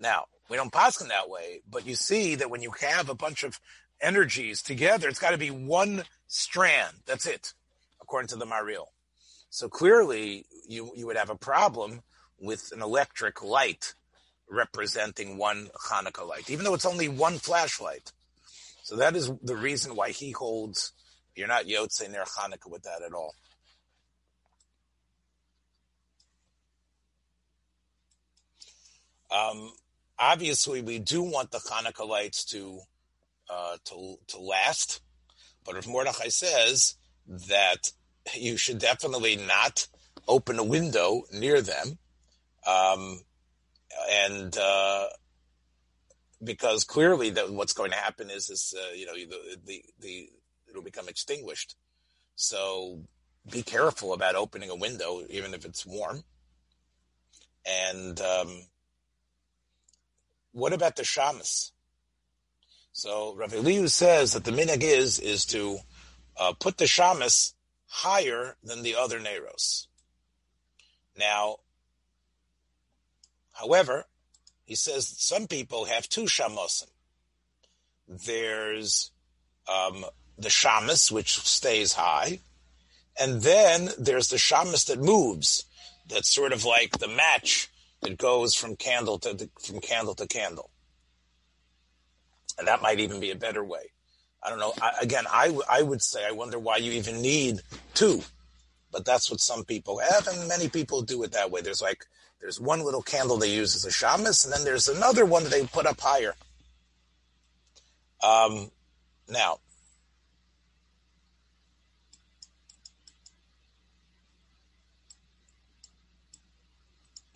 Now, 0.00 0.26
we 0.48 0.56
don't 0.56 0.72
them 0.72 1.08
that 1.08 1.30
way, 1.30 1.60
but 1.70 1.86
you 1.86 1.94
see 1.94 2.34
that 2.34 2.50
when 2.50 2.62
you 2.62 2.72
have 2.80 3.08
a 3.08 3.14
bunch 3.14 3.42
of 3.42 3.60
energies 4.00 4.62
together, 4.62 5.08
it's 5.08 5.18
got 5.18 5.30
to 5.30 5.38
be 5.38 5.50
one 5.50 6.04
strand. 6.26 6.96
That's 7.06 7.26
it, 7.26 7.52
according 8.00 8.28
to 8.28 8.36
the 8.36 8.46
Maril. 8.46 8.88
So 9.50 9.68
clearly, 9.68 10.46
you, 10.68 10.90
you 10.96 11.06
would 11.06 11.16
have 11.16 11.30
a 11.30 11.36
problem 11.36 12.02
with 12.40 12.72
an 12.72 12.82
electric 12.82 13.42
light 13.42 13.94
representing 14.50 15.38
one 15.38 15.68
Hanukkah 15.88 16.28
light, 16.28 16.50
even 16.50 16.64
though 16.64 16.74
it's 16.74 16.84
only 16.86 17.08
one 17.08 17.38
flashlight. 17.38 18.12
So 18.82 18.96
that 18.96 19.14
is 19.14 19.30
the 19.42 19.56
reason 19.56 19.94
why 19.94 20.10
he 20.10 20.32
holds 20.32 20.92
you're 21.34 21.48
not 21.48 21.66
Yotze 21.66 22.10
Ner 22.10 22.24
Hanukkah 22.24 22.70
with 22.70 22.82
that 22.82 23.02
at 23.02 23.12
all. 23.12 23.34
Um, 29.32 29.72
obviously, 30.18 30.82
we 30.82 30.98
do 30.98 31.22
want 31.22 31.50
the 31.50 31.58
Hanukkah 31.58 32.08
lights 32.08 32.44
to 32.46 32.80
uh, 33.48 33.76
to 33.84 34.16
to 34.28 34.38
last, 34.38 35.00
but 35.64 35.76
if 35.76 35.86
Mordechai 35.86 36.28
says 36.28 36.96
that 37.26 37.92
you 38.34 38.56
should 38.56 38.78
definitely 38.78 39.36
not 39.36 39.88
open 40.28 40.58
a 40.58 40.64
window 40.64 41.22
near 41.32 41.60
them, 41.60 41.98
um, 42.66 43.20
and 44.10 44.56
uh, 44.56 45.06
because 46.42 46.84
clearly 46.84 47.30
that 47.30 47.52
what's 47.52 47.72
going 47.72 47.90
to 47.90 47.96
happen 47.96 48.30
is 48.30 48.50
is 48.50 48.74
uh, 48.76 48.94
you 48.94 49.06
know 49.06 49.14
the, 49.14 49.56
the 49.64 49.84
the 50.00 50.28
it'll 50.68 50.82
become 50.82 51.08
extinguished. 51.08 51.76
So 52.34 53.02
be 53.50 53.62
careful 53.62 54.12
about 54.12 54.34
opening 54.34 54.70
a 54.70 54.74
window, 54.74 55.22
even 55.28 55.54
if 55.54 55.64
it's 55.64 55.86
warm. 55.86 56.22
And 57.66 58.20
um, 58.20 58.62
what 60.52 60.72
about 60.72 60.96
the 60.96 61.02
shamas? 61.02 61.72
So 62.92 63.34
Rav 63.34 63.52
Eliu 63.52 63.88
says 63.88 64.32
that 64.32 64.44
the 64.44 64.50
minhag 64.50 64.82
is 64.82 65.18
is 65.18 65.44
to 65.46 65.78
uh, 66.36 66.52
put 66.58 66.78
the 66.78 66.84
shamas 66.84 67.54
higher 67.86 68.56
than 68.62 68.82
the 68.82 68.94
other 68.96 69.18
neros. 69.18 69.86
Now, 71.18 71.56
However, 73.52 74.06
he 74.64 74.74
says 74.74 75.08
that 75.08 75.20
some 75.20 75.46
people 75.46 75.84
have 75.84 76.08
two 76.08 76.24
shamosim. 76.24 76.90
There's 78.08 79.12
um, 79.68 80.04
the 80.38 80.48
shamus, 80.48 81.12
which 81.12 81.38
stays 81.38 81.92
high, 81.92 82.40
and 83.18 83.42
then 83.42 83.90
there's 83.98 84.28
the 84.28 84.36
shamus 84.36 84.86
that 84.86 84.98
moves. 84.98 85.64
That's 86.08 86.28
sort 86.28 86.52
of 86.52 86.64
like 86.64 86.98
the 86.98 87.08
match 87.08 87.70
that 88.02 88.18
goes 88.18 88.54
from 88.54 88.76
candle 88.76 89.18
to 89.20 89.48
from 89.60 89.80
candle 89.80 90.14
to 90.16 90.26
candle, 90.26 90.70
and 92.58 92.68
that 92.68 92.82
might 92.82 93.00
even 93.00 93.20
be 93.20 93.30
a 93.30 93.36
better 93.36 93.64
way. 93.64 93.92
I 94.42 94.50
don't 94.50 94.58
know. 94.58 94.74
I, 94.82 94.92
again, 95.00 95.24
I, 95.30 95.56
I 95.70 95.82
would 95.82 96.02
say 96.02 96.26
I 96.26 96.32
wonder 96.32 96.58
why 96.58 96.78
you 96.78 96.92
even 96.92 97.22
need 97.22 97.60
two, 97.94 98.22
but 98.90 99.04
that's 99.04 99.30
what 99.30 99.40
some 99.40 99.64
people 99.64 99.98
have, 99.98 100.26
and 100.26 100.48
many 100.48 100.68
people 100.68 101.02
do 101.02 101.22
it 101.22 101.32
that 101.32 101.50
way. 101.50 101.60
There's 101.60 101.82
like 101.82 102.04
there's 102.40 102.60
one 102.60 102.84
little 102.84 103.02
candle 103.02 103.38
they 103.38 103.54
use 103.54 103.76
as 103.76 103.84
a 103.84 103.90
shamus, 103.90 104.44
and 104.44 104.52
then 104.52 104.64
there's 104.64 104.88
another 104.88 105.24
one 105.24 105.44
that 105.44 105.52
they 105.52 105.64
put 105.66 105.86
up 105.86 106.00
higher. 106.00 106.34
Um, 108.22 108.70
now, 109.28 109.58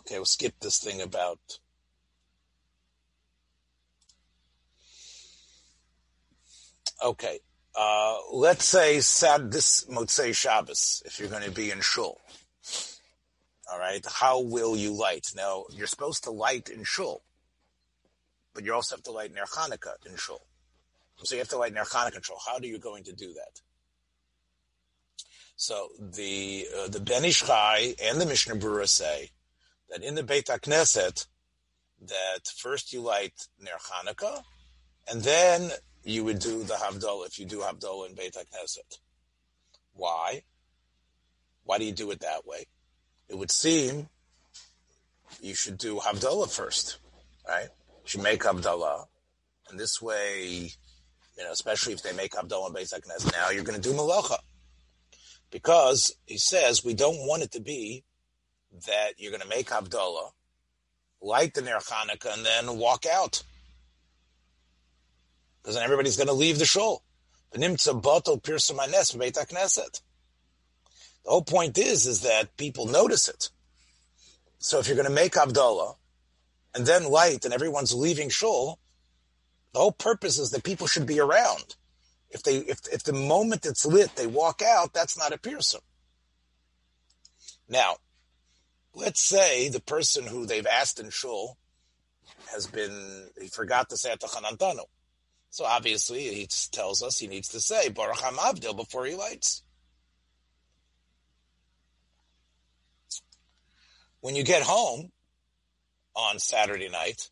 okay, 0.06 0.18
we'll 0.18 0.24
skip 0.24 0.54
this 0.60 0.78
thing 0.78 1.00
about. 1.00 1.58
Okay, 7.04 7.40
uh, 7.78 8.16
let's 8.32 8.64
say 8.64 9.00
sad 9.00 9.52
this 9.52 9.84
Motzei 9.86 10.34
Shabbos, 10.34 11.02
if 11.04 11.18
you're 11.18 11.28
going 11.28 11.42
to 11.42 11.50
be 11.50 11.70
in 11.70 11.80
shul. 11.80 12.20
All 13.70 13.78
right, 13.78 14.04
how 14.08 14.40
will 14.40 14.76
you 14.76 14.92
light? 14.92 15.32
Now, 15.36 15.64
you're 15.70 15.88
supposed 15.88 16.24
to 16.24 16.30
light 16.30 16.68
in 16.68 16.84
shul, 16.84 17.22
but 18.54 18.64
you 18.64 18.72
also 18.72 18.96
have 18.96 19.02
to 19.04 19.10
light 19.10 19.34
Ner 19.34 19.44
Hanukkah 19.44 20.06
in 20.08 20.16
shul. 20.16 20.46
So 21.22 21.34
you 21.34 21.40
have 21.40 21.48
to 21.48 21.58
light 21.58 21.74
Ner 21.74 21.84
Hanukkah 21.84 22.16
in 22.16 22.22
shul. 22.22 22.38
How 22.46 22.54
are 22.54 22.64
you 22.64 22.78
going 22.78 23.04
to 23.04 23.12
do 23.12 23.34
that? 23.34 23.60
So 25.56 25.88
the 25.98 26.66
uh, 26.78 26.88
the 26.88 27.00
Ben 27.00 27.24
Ish 27.24 27.42
Chai 27.42 27.94
and 28.02 28.20
the 28.20 28.26
Mishnah 28.26 28.56
Berurah 28.56 28.88
say 28.88 29.30
that 29.90 30.02
in 30.02 30.14
the 30.14 30.22
Beit 30.22 30.46
HaKnesset, 30.46 31.26
that 32.02 32.46
first 32.56 32.92
you 32.92 33.00
light 33.00 33.46
Ner 33.60 33.78
Hanukkah, 33.90 34.42
and 35.10 35.22
then 35.22 35.70
you 36.04 36.24
would 36.24 36.38
do 36.38 36.62
the 36.62 36.74
Havdalah 36.74 37.26
if 37.26 37.38
you 37.38 37.46
do 37.46 37.60
Havdalah 37.60 38.10
in 38.10 38.14
Beit 38.14 38.34
HaKnesset. 38.34 38.98
Why? 39.94 40.42
Why 41.64 41.78
do 41.78 41.84
you 41.84 41.92
do 41.92 42.10
it 42.10 42.20
that 42.20 42.46
way? 42.46 42.66
It 43.28 43.36
would 43.36 43.50
seem 43.50 44.08
you 45.40 45.54
should 45.54 45.78
do 45.78 45.96
Havdalah 45.96 46.50
first, 46.50 46.98
right? 47.48 47.68
You 48.02 48.08
should 48.08 48.22
make 48.22 48.42
Havdalah, 48.42 49.06
and 49.70 49.80
this 49.80 50.00
way, 50.00 50.70
you 51.36 51.44
know, 51.44 51.50
especially 51.50 51.92
if 51.92 52.02
they 52.02 52.12
make 52.12 52.32
Havdalah 52.32 52.68
in 52.68 52.74
Beit 52.74 52.88
HaKnesset, 52.88 53.32
now 53.32 53.50
you're 53.50 53.64
going 53.64 53.80
to 53.80 53.88
do 53.88 53.96
Malacha. 53.96 54.38
Because 55.50 56.14
he 56.26 56.38
says 56.38 56.84
we 56.84 56.94
don't 56.94 57.26
want 57.26 57.42
it 57.42 57.52
to 57.52 57.60
be 57.60 58.04
that 58.86 59.14
you're 59.18 59.30
going 59.30 59.42
to 59.42 59.48
make 59.48 59.68
Havdalah, 59.68 60.32
light 61.22 61.54
the 61.54 61.62
Ner 61.62 61.78
Hanukkah, 61.78 62.34
and 62.34 62.44
then 62.44 62.78
walk 62.78 63.06
out 63.06 63.42
because 65.66 65.74
then 65.74 65.84
everybody's 65.84 66.16
going 66.16 66.28
to 66.28 66.32
leave 66.32 66.60
the 66.60 66.64
shul. 66.64 67.02
The 67.52 67.78
whole 71.26 71.42
point 71.42 71.76
is, 71.76 72.06
is 72.06 72.20
that 72.20 72.56
people 72.56 72.86
notice 72.86 73.28
it. 73.28 73.50
So 74.58 74.78
if 74.78 74.86
you're 74.86 74.94
going 74.94 75.08
to 75.08 75.12
make 75.12 75.32
Havdalah 75.32 75.96
and 76.72 76.86
then 76.86 77.10
light 77.10 77.44
and 77.44 77.52
everyone's 77.52 77.92
leaving 77.92 78.28
shul, 78.28 78.78
the 79.72 79.80
whole 79.80 79.90
purpose 79.90 80.38
is 80.38 80.50
that 80.50 80.62
people 80.62 80.86
should 80.86 81.04
be 81.04 81.18
around. 81.18 81.74
If 82.30 82.44
they, 82.44 82.58
if, 82.58 82.86
if 82.92 83.02
the 83.02 83.12
moment 83.12 83.66
it's 83.66 83.84
lit, 83.84 84.14
they 84.14 84.28
walk 84.28 84.62
out, 84.62 84.94
that's 84.94 85.18
not 85.18 85.32
a 85.32 85.38
pirsum. 85.38 85.80
Now, 87.68 87.96
let's 88.96 89.20
say 89.20 89.68
the 89.68 89.80
person 89.80 90.26
who 90.26 90.46
they've 90.46 90.66
asked 90.66 90.98
in 90.98 91.10
shul 91.10 91.58
has 92.52 92.66
been, 92.66 93.28
he 93.40 93.48
forgot 93.48 93.90
to 93.90 93.96
say 93.96 94.12
Atachanantanu. 94.14 94.84
So 95.50 95.64
obviously, 95.64 96.34
he 96.34 96.48
tells 96.72 97.02
us 97.02 97.18
he 97.18 97.28
needs 97.28 97.48
to 97.48 97.60
say 97.60 97.90
Baruch 97.90 98.16
Hamavdil 98.16 98.76
before 98.76 99.04
he 99.04 99.14
lights. 99.14 99.62
When 104.20 104.34
you 104.34 104.42
get 104.42 104.62
home 104.62 105.12
on 106.14 106.38
Saturday 106.38 106.88
night, 106.88 107.28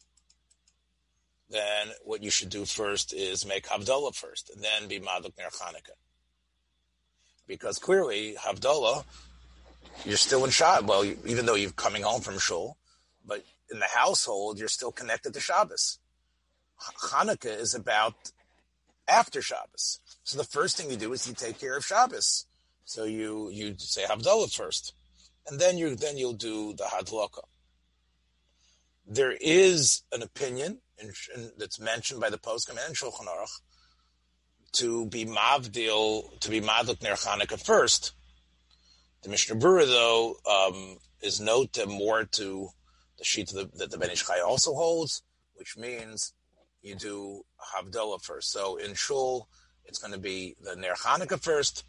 then 1.50 1.88
what 2.04 2.22
you 2.22 2.30
should 2.30 2.50
do 2.50 2.64
first 2.64 3.12
is 3.12 3.46
make 3.46 3.66
Havdalah 3.66 4.14
first, 4.14 4.50
and 4.54 4.62
then 4.62 4.88
be 4.88 5.00
Madlik 5.00 5.36
Ner 5.38 5.48
Chanukah. 5.50 5.96
Because 7.46 7.78
clearly, 7.78 8.36
Havdalah, 8.38 9.04
you're 10.04 10.16
still 10.16 10.44
in 10.44 10.50
Shabbos. 10.50 10.88
Well, 10.88 11.04
even 11.24 11.46
though 11.46 11.54
you're 11.54 11.70
coming 11.70 12.02
home 12.02 12.20
from 12.20 12.38
Shul, 12.38 12.76
but 13.26 13.44
in 13.70 13.78
the 13.78 13.86
household, 13.86 14.58
you're 14.58 14.68
still 14.68 14.92
connected 14.92 15.34
to 15.34 15.40
Shabbos. 15.40 15.98
Hanukkah 17.10 17.58
is 17.58 17.74
about 17.74 18.14
after 19.08 19.40
Shabbos. 19.40 20.00
So 20.22 20.38
the 20.38 20.44
first 20.44 20.76
thing 20.76 20.90
you 20.90 20.96
do 20.96 21.12
is 21.12 21.26
you 21.26 21.34
take 21.34 21.58
care 21.58 21.76
of 21.76 21.84
Shabbos. 21.84 22.46
So 22.84 23.04
you 23.04 23.50
you 23.50 23.74
say 23.78 24.04
Havdalah 24.04 24.54
first, 24.54 24.94
and 25.46 25.58
then 25.58 25.78
you 25.78 25.94
then 25.94 26.18
you'll 26.18 26.34
do 26.34 26.74
the 26.74 26.84
Hadlaka. 26.84 27.42
There 29.06 29.36
is 29.40 30.02
an 30.12 30.22
opinion 30.22 30.78
in, 30.98 31.12
in, 31.34 31.50
that's 31.58 31.78
mentioned 31.78 32.20
by 32.20 32.30
the 32.30 32.38
Poskim 32.38 32.78
and 32.84 32.94
Shulchan 32.94 33.26
Aruch 33.26 33.60
to 34.72 35.06
be 35.06 35.24
Mavdil 35.24 36.38
to 36.40 36.50
be 36.50 36.60
Madlik 36.60 37.02
Ner 37.02 37.14
Hanukkah 37.14 37.62
first. 37.62 38.12
The 39.24 39.30
Mishnah 39.30 39.56
Berurah 39.56 39.86
though 39.86 40.36
um, 40.46 40.98
is 41.22 41.40
note 41.40 41.78
more 41.88 42.24
to 42.24 42.68
the 43.16 43.24
sheet 43.24 43.48
that 43.48 43.90
the 43.90 43.96
Ben 43.96 44.10
Ish 44.10 44.26
Chai 44.26 44.40
also 44.40 44.74
holds, 44.74 45.22
which 45.54 45.78
means 45.78 46.34
you 46.82 46.94
do 46.94 47.40
Havdalah 47.74 48.22
first. 48.22 48.52
So 48.52 48.76
in 48.76 48.92
Shul, 48.92 49.48
it's 49.86 49.98
going 49.98 50.12
to 50.12 50.18
be 50.18 50.56
the 50.62 50.76
Ner 50.76 50.92
Hanukkah 50.92 51.42
first, 51.42 51.84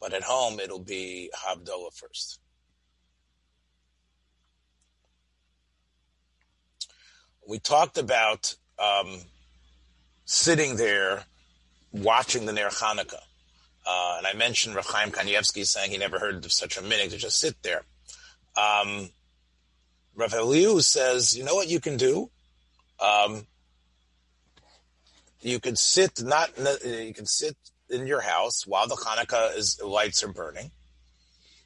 but 0.00 0.12
at 0.12 0.24
home 0.24 0.58
it'll 0.58 0.80
be 0.80 1.30
Havdalah 1.46 1.94
first. 1.94 2.40
We 7.48 7.60
talked 7.60 7.96
about 7.96 8.56
um, 8.80 9.20
sitting 10.24 10.74
there 10.74 11.22
watching 11.92 12.44
the 12.44 12.52
Ner 12.52 12.70
Hanukkah. 12.70 13.25
Uh, 13.86 14.16
and 14.18 14.26
I 14.26 14.32
mentioned 14.34 14.74
Rav 14.74 14.86
Chaim 14.86 15.10
Kanievsky 15.12 15.64
saying 15.64 15.92
he 15.92 15.98
never 15.98 16.18
heard 16.18 16.44
of 16.44 16.52
such 16.52 16.76
a 16.76 16.82
minute 16.82 17.10
to 17.10 17.16
just 17.16 17.38
sit 17.38 17.54
there. 17.62 17.82
Um, 18.56 19.10
Rav 20.16 20.32
Eliu 20.32 20.82
says, 20.82 21.36
you 21.36 21.44
know 21.44 21.54
what 21.54 21.68
you 21.68 21.78
can 21.78 21.96
do? 21.96 22.30
Um, 22.98 23.46
you 25.40 25.60
can 25.60 25.76
sit 25.76 26.22
not 26.22 26.50
you 26.84 27.12
can 27.14 27.26
sit 27.26 27.56
in 27.90 28.06
your 28.06 28.20
house 28.20 28.66
while 28.66 28.88
the 28.88 28.96
Hanukkah 28.96 29.56
is 29.56 29.80
lights 29.80 30.24
are 30.24 30.32
burning. 30.32 30.72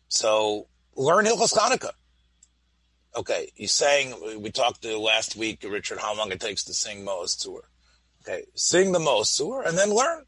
So 0.09 0.67
learn 0.97 1.25
Hilchos 1.25 1.55
Hanukkah. 1.55 1.93
Okay, 3.17 3.50
he's 3.55 3.73
saying 3.73 4.41
we 4.41 4.50
talked 4.50 4.83
to 4.83 4.99
last 4.99 5.37
week, 5.37 5.65
Richard, 5.69 5.99
how 5.99 6.17
long 6.17 6.31
it 6.31 6.41
takes 6.41 6.65
to 6.65 6.75
sing 6.75 7.05
Maoz 7.05 7.37
Tzur. 7.37 7.62
Okay, 8.23 8.45
sing 8.55 8.93
the 8.93 8.99
Maoz 8.99 9.41
Tzur 9.41 9.67
and 9.67 9.79
then 9.79 9.91
learn. 9.91 10.25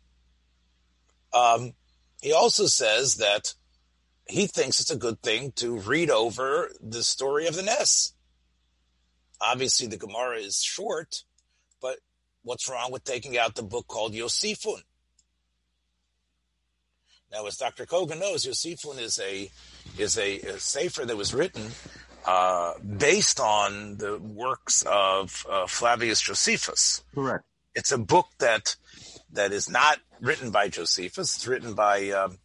Um, 1.35 1.73
he 2.23 2.33
also 2.33 2.67
says 2.67 3.17
that 3.17 3.55
he 4.29 4.47
thinks 4.47 4.81
it's 4.81 4.91
a 4.91 4.97
good 4.97 5.21
thing 5.23 5.53
to 5.57 5.77
read 5.77 6.09
over 6.09 6.71
the 6.81 7.03
story 7.03 7.47
of 7.47 7.57
the 7.57 7.63
Ness. 7.63 8.15
Obviously, 9.41 9.89
the 9.89 9.99
Gemara 9.99 10.37
is 10.37 10.63
short, 10.63 11.25
but 11.81 11.99
what's 12.43 12.69
wrong 12.69 12.93
with 12.93 13.03
taking 13.03 13.37
out 13.37 13.57
the 13.57 13.63
book 13.63 13.89
called 13.89 14.15
Yosifun? 14.15 14.83
Now, 17.33 17.47
as 17.47 17.57
Dr. 17.57 17.87
Kogan 17.87 18.21
knows, 18.21 18.47
Yosifun 18.47 19.01
is 19.01 19.19
a 19.19 19.51
is 19.99 20.17
a, 20.17 20.39
a 20.41 20.59
sefer 20.61 21.05
that 21.05 21.17
was 21.17 21.35
written 21.35 21.71
uh, 22.25 22.75
based 22.79 23.41
on 23.41 23.97
the 23.97 24.19
works 24.19 24.85
of 24.87 25.45
uh, 25.51 25.67
Flavius 25.67 26.21
Josephus. 26.21 27.03
Correct. 27.15 27.45
It's 27.75 27.91
a 27.91 27.99
book 27.99 28.27
that 28.39 28.77
that 29.33 29.53
is 29.53 29.69
not 29.69 29.99
written 30.21 30.51
by 30.51 30.69
Josephus. 30.69 31.37
It's 31.37 31.47
written 31.47 31.75
by 31.75 32.11
um, 32.11 32.39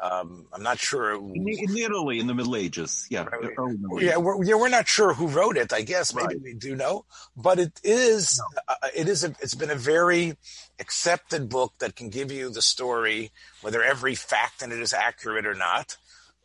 um, 0.00 0.46
I'm 0.52 0.62
not 0.62 0.78
sure. 0.78 1.14
In, 1.14 1.48
in, 1.48 1.76
Italy, 1.76 2.20
in 2.20 2.28
the 2.28 2.34
Middle 2.34 2.54
Ages, 2.54 3.06
yeah, 3.10 3.24
right. 3.24 3.50
yeah, 3.98 4.16
we're, 4.16 4.44
yeah, 4.44 4.54
we're 4.54 4.68
not 4.68 4.86
sure 4.86 5.12
who 5.12 5.26
wrote 5.26 5.56
it. 5.56 5.72
I 5.72 5.82
guess 5.82 6.14
maybe 6.14 6.26
right. 6.26 6.42
we 6.42 6.54
do 6.54 6.76
know, 6.76 7.04
but 7.36 7.58
it 7.58 7.80
is, 7.82 8.40
no. 8.56 8.62
uh, 8.68 8.88
it 8.94 9.08
is, 9.08 9.24
a, 9.24 9.34
it's 9.40 9.56
been 9.56 9.70
a 9.70 9.76
very 9.76 10.36
accepted 10.78 11.48
book 11.48 11.72
that 11.80 11.96
can 11.96 12.10
give 12.10 12.30
you 12.30 12.50
the 12.50 12.62
story, 12.62 13.32
whether 13.60 13.82
every 13.82 14.14
fact 14.14 14.62
in 14.62 14.70
it 14.70 14.78
is 14.78 14.92
accurate 14.92 15.46
or 15.46 15.54
not. 15.54 15.96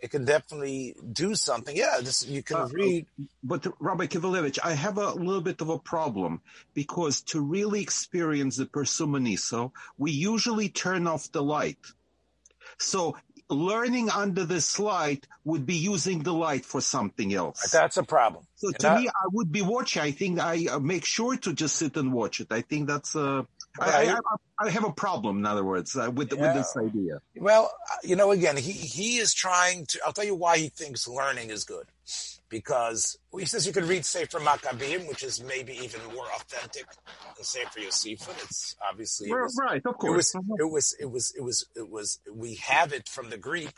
It 0.03 0.11
can 0.11 0.25
definitely 0.25 0.97
do 1.13 1.33
something. 1.33 1.77
Yeah, 1.77 1.99
this 2.01 2.25
you 2.27 2.43
can 2.43 2.57
Uh, 2.57 2.67
read. 2.73 3.05
But 3.41 3.65
Rabbi 3.79 4.07
Kivalevich, 4.07 4.59
I 4.61 4.73
have 4.73 4.97
a 4.97 5.13
little 5.13 5.39
bit 5.49 5.61
of 5.61 5.69
a 5.69 5.79
problem 5.79 6.41
because 6.73 7.21
to 7.31 7.39
really 7.39 7.81
experience 7.81 8.57
the 8.57 8.65
Persume 8.65 9.23
Nisa, 9.23 9.71
we 9.97 10.11
usually 10.11 10.67
turn 10.67 11.07
off 11.07 11.31
the 11.31 11.41
light. 11.41 11.79
So 12.77 13.15
learning 13.49 14.09
under 14.09 14.45
this 14.45 14.79
light 14.79 15.27
would 15.43 15.65
be 15.65 15.75
using 15.75 16.23
the 16.23 16.33
light 16.33 16.65
for 16.65 16.81
something 16.81 17.33
else. 17.33 17.69
That's 17.71 17.97
a 17.97 18.03
problem. 18.03 18.45
So 18.55 18.67
And 18.69 18.79
to 18.79 18.87
that- 18.87 19.01
me, 19.01 19.07
I 19.09 19.27
would 19.31 19.51
be 19.51 19.61
watching. 19.61 20.01
I 20.01 20.11
think 20.11 20.39
I 20.39 20.67
uh, 20.71 20.79
make 20.79 21.05
sure 21.05 21.35
to 21.37 21.53
just 21.53 21.75
sit 21.75 21.97
and 21.97 22.13
watch 22.13 22.39
it. 22.39 22.47
I 22.51 22.61
think 22.61 22.87
that's 22.87 23.15
uh, 23.15 23.43
I, 23.79 23.89
Right. 23.89 24.09
I, 24.09 24.13
I, 24.13 24.67
I 24.67 24.69
have 24.69 24.83
a 24.85 24.91
problem. 24.93 25.39
In 25.39 25.45
other 25.45 25.63
words, 25.63 25.95
uh, 25.95 26.11
with 26.11 26.31
Yeah. 26.33 26.41
with 26.41 26.53
this 26.55 26.75
idea. 26.77 27.19
Well, 27.35 27.71
uh, 27.91 27.95
you 28.03 28.15
know, 28.15 28.31
again, 28.31 28.55
he 28.57 28.71
he 28.71 29.17
is 29.17 29.33
trying 29.33 29.85
to. 29.87 29.99
I'll 30.05 30.13
tell 30.13 30.25
you 30.25 30.35
why 30.35 30.57
he 30.59 30.69
thinks 30.69 31.07
learning 31.07 31.49
is 31.49 31.63
good, 31.63 31.87
because 32.49 33.17
he 33.37 33.45
says 33.45 33.65
you 33.65 33.73
could 33.73 33.85
read 33.85 34.05
Sefer 34.05 34.39
Maccabim, 34.39 35.07
which 35.07 35.23
is 35.23 35.41
maybe 35.43 35.73
even 35.73 36.01
more 36.13 36.27
authentic 36.35 36.85
than 37.35 37.45
Sefer 37.45 37.79
Yosefin. 37.79 38.43
It's 38.43 38.75
obviously 38.89 39.29
it 39.29 39.33
was, 39.33 39.57
right, 39.61 39.81
of 39.85 39.97
course. 39.97 40.33
it 40.35 40.37
was 40.39 40.55
it 40.59 40.69
was 40.69 40.95
it 40.99 41.05
was 41.11 41.33
it 41.37 41.41
was 41.41 41.67
it 41.75 41.89
was 41.89 42.19
we 42.33 42.55
have 42.55 42.93
it 42.93 43.07
from 43.07 43.29
the 43.29 43.37
Greek. 43.37 43.73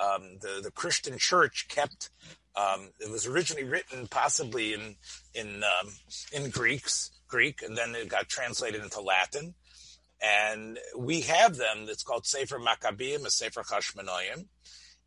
Um, 0.00 0.38
the 0.40 0.60
the 0.62 0.70
Christian 0.70 1.18
Church 1.18 1.66
kept. 1.68 2.10
Um, 2.56 2.90
it 2.98 3.10
was 3.10 3.26
originally 3.26 3.68
written 3.68 4.06
possibly 4.08 4.74
in 4.74 4.96
in 5.34 5.62
um, 5.62 5.90
in 6.32 6.50
Greeks 6.50 7.10
Greek, 7.28 7.62
and 7.62 7.76
then 7.76 7.94
it 7.94 8.08
got 8.08 8.28
translated 8.28 8.82
into 8.82 9.00
Latin. 9.00 9.54
And 10.20 10.78
we 10.98 11.20
have 11.22 11.56
them. 11.56 11.86
It's 11.88 12.02
called 12.02 12.26
Sefer 12.26 12.58
Maccabim, 12.58 13.24
a 13.24 13.30
Sefer 13.30 13.62
Chashmonaim. 13.62 14.46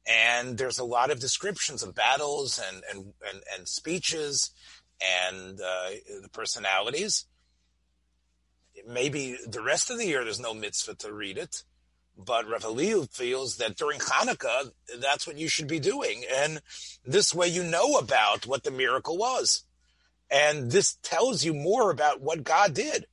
And 0.08 0.58
there's 0.58 0.80
a 0.80 0.86
lot 0.86 1.12
of 1.12 1.20
descriptions 1.20 1.84
of 1.84 1.94
battles 1.94 2.62
and 2.72 2.84
and 2.92 3.14
and, 3.32 3.44
and 3.58 3.68
speeches 3.68 4.52
and 5.02 5.60
uh, 5.60 5.90
the 6.22 6.30
personalities. 6.30 7.26
Maybe 8.88 9.38
the 9.48 9.62
rest 9.62 9.90
of 9.90 9.98
the 9.98 10.06
year 10.06 10.24
there's 10.24 10.40
no 10.40 10.54
mitzvah 10.54 10.96
to 10.96 11.14
read 11.14 11.38
it, 11.38 11.64
but 12.18 12.48
Rav 12.48 12.64
Eliu 12.64 13.10
feels 13.12 13.58
that 13.58 13.76
during 13.76 14.00
Hanukkah 14.00 14.72
that's 15.00 15.26
what 15.26 15.38
you 15.38 15.48
should 15.48 15.68
be 15.68 15.80
doing, 15.80 16.24
and 16.34 16.62
this 17.06 17.34
way 17.34 17.48
you 17.48 17.64
know 17.64 17.98
about 17.98 18.46
what 18.46 18.64
the 18.64 18.72
miracle 18.72 19.18
was, 19.18 19.64
and 20.30 20.72
this 20.72 20.98
tells 21.04 21.44
you 21.44 21.54
more 21.54 21.92
about 21.92 22.22
what 22.22 22.44
God 22.44 22.74
did. 22.74 23.06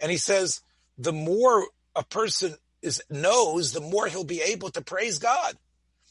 And 0.00 0.10
he 0.10 0.18
says 0.18 0.60
the 0.98 1.12
more 1.12 1.66
a 1.94 2.04
person 2.04 2.56
is 2.82 3.02
knows, 3.08 3.72
the 3.72 3.80
more 3.80 4.06
he'll 4.06 4.24
be 4.24 4.42
able 4.42 4.70
to 4.70 4.82
praise 4.82 5.18
God. 5.18 5.56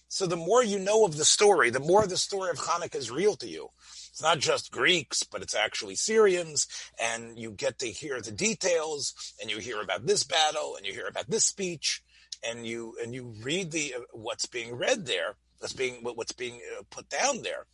So 0.07 0.27
the 0.27 0.35
more 0.35 0.63
you 0.63 0.79
know 0.79 1.05
of 1.05 1.17
the 1.17 1.25
story, 1.25 1.69
the 1.69 1.79
more 1.79 2.05
the 2.05 2.17
story 2.17 2.51
of 2.51 2.57
Hanukkah 2.57 2.95
is 2.95 3.09
real 3.09 3.35
to 3.37 3.47
you. 3.47 3.69
It's 4.13 4.21
not 4.21 4.37
just 4.37 4.71
Greeks, 4.71 5.23
but 5.23 5.41
it's 5.41 5.55
actually 5.55 5.95
Syrians, 5.95 6.67
and 7.01 7.35
you 7.35 7.49
get 7.49 7.79
to 7.79 7.87
hear 7.87 8.21
the 8.21 8.31
details, 8.31 9.33
and 9.41 9.49
you 9.49 9.57
hear 9.57 9.81
about 9.81 10.05
this 10.05 10.23
battle, 10.23 10.75
and 10.77 10.85
you 10.85 10.93
hear 10.93 11.07
about 11.07 11.31
this 11.31 11.45
speech, 11.45 12.03
and 12.47 12.63
you 12.63 12.95
and 13.01 13.15
you 13.15 13.33
read 13.41 13.71
the 13.71 13.95
uh, 13.97 14.01
what's 14.11 14.45
being 14.45 14.75
read 14.75 15.07
there, 15.07 15.37
that's 15.59 15.73
being 15.73 16.03
what's 16.03 16.31
being 16.31 16.61
uh, 16.77 16.83
put 16.91 17.09
down 17.09 17.41
there. 17.41 17.65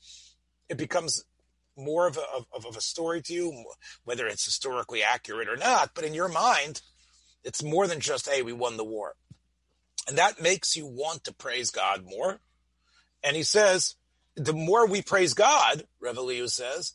It 0.69 0.77
becomes 0.77 1.25
more 1.75 2.08
of 2.08 2.15
a 2.15 2.55
of, 2.55 2.65
of 2.65 2.77
a 2.77 2.81
story 2.81 3.22
to 3.24 3.34
you, 3.34 3.65
whether 4.05 4.25
it's 4.25 4.46
historically 4.46 5.03
accurate 5.03 5.50
or 5.50 5.58
not. 5.58 5.91
But 5.93 6.05
in 6.05 6.13
your 6.13 6.29
mind, 6.29 6.81
it's 7.43 7.62
more 7.62 7.86
than 7.86 8.00
just 8.00 8.29
hey, 8.29 8.43
we 8.43 8.53
won 8.53 8.77
the 8.77 8.86
war, 8.86 9.17
and 10.08 10.17
that 10.17 10.41
makes 10.41 10.77
you 10.77 10.88
want 10.88 11.25
to 11.25 11.34
praise 11.34 11.69
God 11.69 12.05
more. 12.05 12.39
And 13.22 13.36
he 13.36 13.43
says, 13.43 13.96
the 14.39 14.53
more 14.53 14.88
we 14.88 15.01
praise 15.01 15.34
God, 15.34 15.84
Rev 16.00 16.15
Eliu 16.15 16.50
says, 16.50 16.93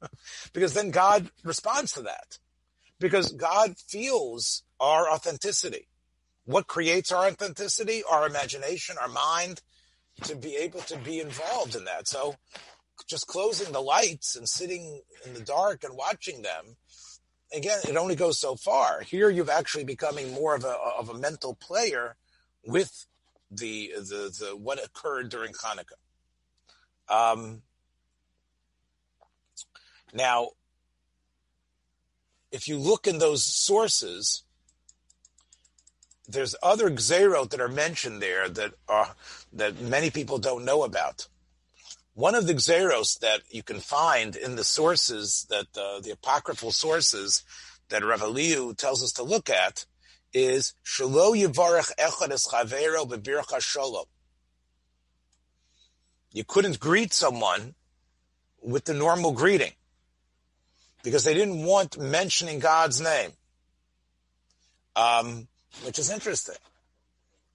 because 0.52 0.74
then 0.74 0.90
God 0.90 1.30
responds 1.42 1.92
to 1.92 2.02
that, 2.02 2.38
because 3.00 3.32
God 3.32 3.76
feels 3.88 4.62
our 4.78 5.10
authenticity. 5.10 5.88
What 6.44 6.68
creates 6.68 7.10
our 7.10 7.26
authenticity? 7.26 8.02
Our 8.08 8.26
imagination, 8.26 8.96
our 9.00 9.08
mind, 9.08 9.60
to 10.22 10.36
be 10.36 10.54
able 10.56 10.80
to 10.82 10.96
be 10.98 11.18
involved 11.18 11.74
in 11.74 11.84
that. 11.86 12.06
So, 12.06 12.36
just 13.08 13.26
closing 13.26 13.72
the 13.72 13.80
lights 13.80 14.36
and 14.36 14.48
sitting 14.48 15.00
in 15.26 15.34
the 15.34 15.40
dark 15.40 15.82
and 15.82 15.96
watching 15.96 16.42
them 16.42 16.76
again, 17.52 17.78
it 17.88 17.96
only 17.96 18.16
goes 18.16 18.38
so 18.38 18.56
far. 18.56 19.00
Here, 19.00 19.30
you've 19.30 19.50
actually 19.50 19.84
becoming 19.84 20.32
more 20.32 20.54
of 20.54 20.64
a 20.64 20.76
of 20.98 21.08
a 21.08 21.14
mental 21.18 21.54
player 21.54 22.16
with 22.64 23.06
the 23.50 23.92
the, 23.96 24.34
the 24.38 24.56
what 24.56 24.84
occurred 24.84 25.28
during 25.28 25.52
Hanukkah. 25.52 25.98
Um, 27.08 27.62
now, 30.12 30.50
if 32.52 32.68
you 32.68 32.78
look 32.78 33.06
in 33.06 33.18
those 33.18 33.44
sources, 33.44 34.44
there's 36.28 36.54
other 36.62 36.88
gzerot 36.90 37.50
that 37.50 37.60
are 37.60 37.68
mentioned 37.68 38.22
there 38.22 38.48
that 38.48 38.74
are 38.88 39.14
that 39.52 39.80
many 39.80 40.10
people 40.10 40.38
don't 40.38 40.64
know 40.64 40.84
about. 40.84 41.28
One 42.14 42.36
of 42.36 42.46
the 42.46 42.54
gzeros 42.54 43.18
that 43.20 43.40
you 43.50 43.64
can 43.64 43.80
find 43.80 44.36
in 44.36 44.54
the 44.54 44.62
sources 44.62 45.46
that 45.50 45.66
uh, 45.76 45.98
the 45.98 46.12
apocryphal 46.12 46.70
sources 46.70 47.42
that 47.88 48.04
Rav 48.04 48.20
Eliu 48.20 48.76
tells 48.76 49.02
us 49.02 49.12
to 49.14 49.24
look 49.24 49.50
at 49.50 49.84
is 50.32 50.74
Shalo 50.84 51.36
Yivarech 51.36 51.90
Echad 51.96 52.30
Es 52.30 52.46
Chavero 52.46 53.08
Bebircha 53.08 53.60
Shalom. 53.60 54.06
You 56.32 56.44
couldn't 56.44 56.78
greet 56.78 57.12
someone 57.12 57.74
with 58.62 58.84
the 58.84 58.94
normal 58.94 59.32
greeting 59.32 59.72
because 61.02 61.24
they 61.24 61.34
didn't 61.34 61.64
want 61.64 61.98
mentioning 61.98 62.60
God's 62.60 63.00
name, 63.00 63.32
um, 64.94 65.48
which 65.84 65.98
is 65.98 66.10
interesting. 66.10 66.56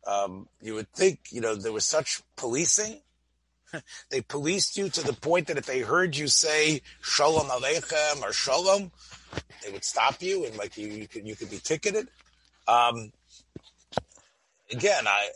Um, 0.06 0.50
you 0.62 0.76
would 0.76 0.91
think, 0.91 1.19
you 1.32 1.39
know, 1.39 1.56
there 1.56 1.72
was 1.72 1.86
such 1.86 2.22
policing 2.36 3.02
they 4.10 4.21
policed 4.21 4.77
you 4.77 4.89
to 4.89 5.01
the 5.01 5.13
point 5.13 5.47
that 5.47 5.58
if 5.58 5.65
they 5.65 5.79
heard 5.79 6.15
you 6.15 6.27
say 6.27 6.82
Shalom 7.01 7.47
Aleichem 7.47 8.21
or 8.21 8.32
Shalom, 8.32 8.91
they 9.63 9.71
would 9.71 9.84
stop 9.84 10.21
you 10.21 10.45
and 10.45 10.58
like 10.58 10.77
you, 10.77 10.88
you 10.88 11.08
could 11.08 11.27
you 11.27 11.36
could 11.36 11.49
be 11.49 11.60
ticketed. 11.60 12.08
Um, 12.67 13.12
again, 14.71 15.08
I 15.08 15.29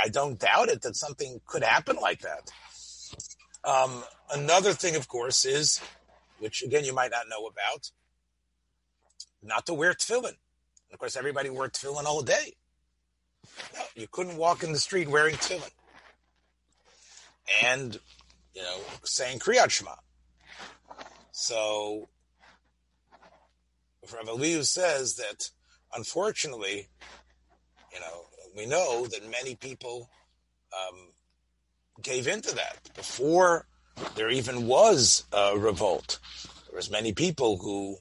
I 0.00 0.08
don't 0.08 0.38
doubt 0.38 0.68
it 0.68 0.82
that 0.82 0.96
something 0.96 1.40
could 1.46 1.62
happen 1.62 1.96
like 1.96 2.20
that. 2.20 2.50
Um, 3.64 4.02
another 4.32 4.72
thing, 4.72 4.96
of 4.96 5.08
course, 5.08 5.44
is 5.44 5.80
which 6.38 6.62
again 6.62 6.84
you 6.84 6.94
might 6.94 7.10
not 7.10 7.28
know 7.28 7.46
about, 7.46 7.90
not 9.42 9.66
to 9.66 9.74
wear 9.74 9.92
tefillin. 9.92 10.36
Of 10.92 10.98
course, 10.98 11.16
everybody 11.16 11.50
wore 11.50 11.68
tefillin 11.68 12.04
all 12.04 12.22
day. 12.22 12.54
No, 13.74 13.80
you 13.94 14.06
couldn't 14.10 14.36
walk 14.36 14.62
in 14.62 14.72
the 14.72 14.78
street 14.78 15.08
wearing 15.08 15.36
tefillin 15.36 15.70
and 17.64 17.98
you 18.54 18.62
know 18.62 18.78
saying 19.04 19.38
Kriyat 19.38 19.70
Shema. 19.70 19.94
So 21.32 22.08
Rav 24.12 24.26
Eliu 24.26 24.64
says 24.64 25.16
that 25.16 25.50
unfortunately, 25.94 26.88
you 27.92 28.00
know, 28.00 28.24
we 28.56 28.66
know 28.66 29.06
that 29.06 29.30
many 29.30 29.54
people 29.54 30.10
um, 30.72 31.08
gave 32.02 32.26
into 32.26 32.54
that 32.54 32.78
before 32.94 33.66
there 34.14 34.30
even 34.30 34.66
was 34.66 35.24
a 35.32 35.56
revolt. 35.56 36.18
There 36.68 36.76
was 36.76 36.90
many 36.90 37.12
people 37.12 37.58
who, 37.58 37.96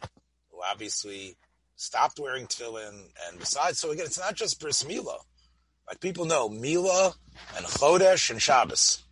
who 0.52 0.62
obviously 0.70 1.38
stopped 1.76 2.20
wearing 2.20 2.48
tefillin, 2.48 3.10
and 3.28 3.40
besides, 3.40 3.80
so 3.80 3.92
again, 3.92 4.06
it's 4.06 4.20
not 4.20 4.36
just 4.36 4.60
bris 4.60 4.84
milah. 4.84 5.20
Like 5.88 6.00
people 6.00 6.26
know 6.26 6.50
Mila 6.50 7.14
and 7.58 7.66
Chodesh 7.66 8.30
and 8.30 8.42
Shabbos. 8.42 9.04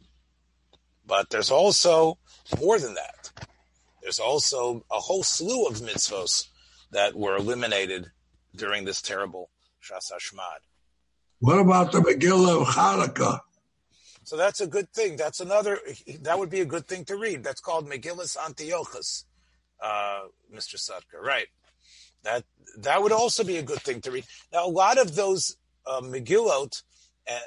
But 1.07 1.29
there's 1.29 1.51
also 1.51 2.17
more 2.59 2.77
than 2.77 2.93
that. 2.95 3.31
There's 4.01 4.19
also 4.19 4.85
a 4.91 4.99
whole 4.99 5.23
slew 5.23 5.65
of 5.65 5.77
mitzvos 5.77 6.47
that 6.91 7.15
were 7.15 7.37
eliminated 7.37 8.11
during 8.55 8.85
this 8.85 9.01
terrible 9.01 9.49
Shas 9.81 10.11
Hashmad. 10.11 10.59
What 11.39 11.59
about 11.59 11.91
the 11.91 11.99
Megillah 11.99 12.61
of 12.61 12.67
Hanukkah? 12.67 13.39
So 14.23 14.35
that's 14.35 14.59
a 14.59 14.67
good 14.67 14.91
thing. 14.91 15.15
That's 15.15 15.39
another, 15.39 15.79
that 16.21 16.37
would 16.37 16.49
be 16.49 16.59
a 16.59 16.65
good 16.65 16.85
thing 16.85 17.05
to 17.05 17.15
read. 17.15 17.43
That's 17.43 17.61
called 17.61 17.87
Megillus 17.89 18.35
Antiochus, 18.35 19.25
uh, 19.81 20.23
Mr. 20.53 20.75
Sutka. 20.75 21.21
Right. 21.21 21.47
That, 22.23 22.43
that 22.79 23.01
would 23.01 23.13
also 23.13 23.45
be 23.45 23.57
a 23.57 23.61
good 23.61 23.81
thing 23.81 24.01
to 24.01 24.11
read. 24.11 24.25
Now, 24.51 24.65
a 24.65 24.69
lot 24.69 24.97
of 24.97 25.15
those 25.15 25.55
uh, 25.85 26.01
Megillot, 26.01 26.81
uh, 27.29 27.39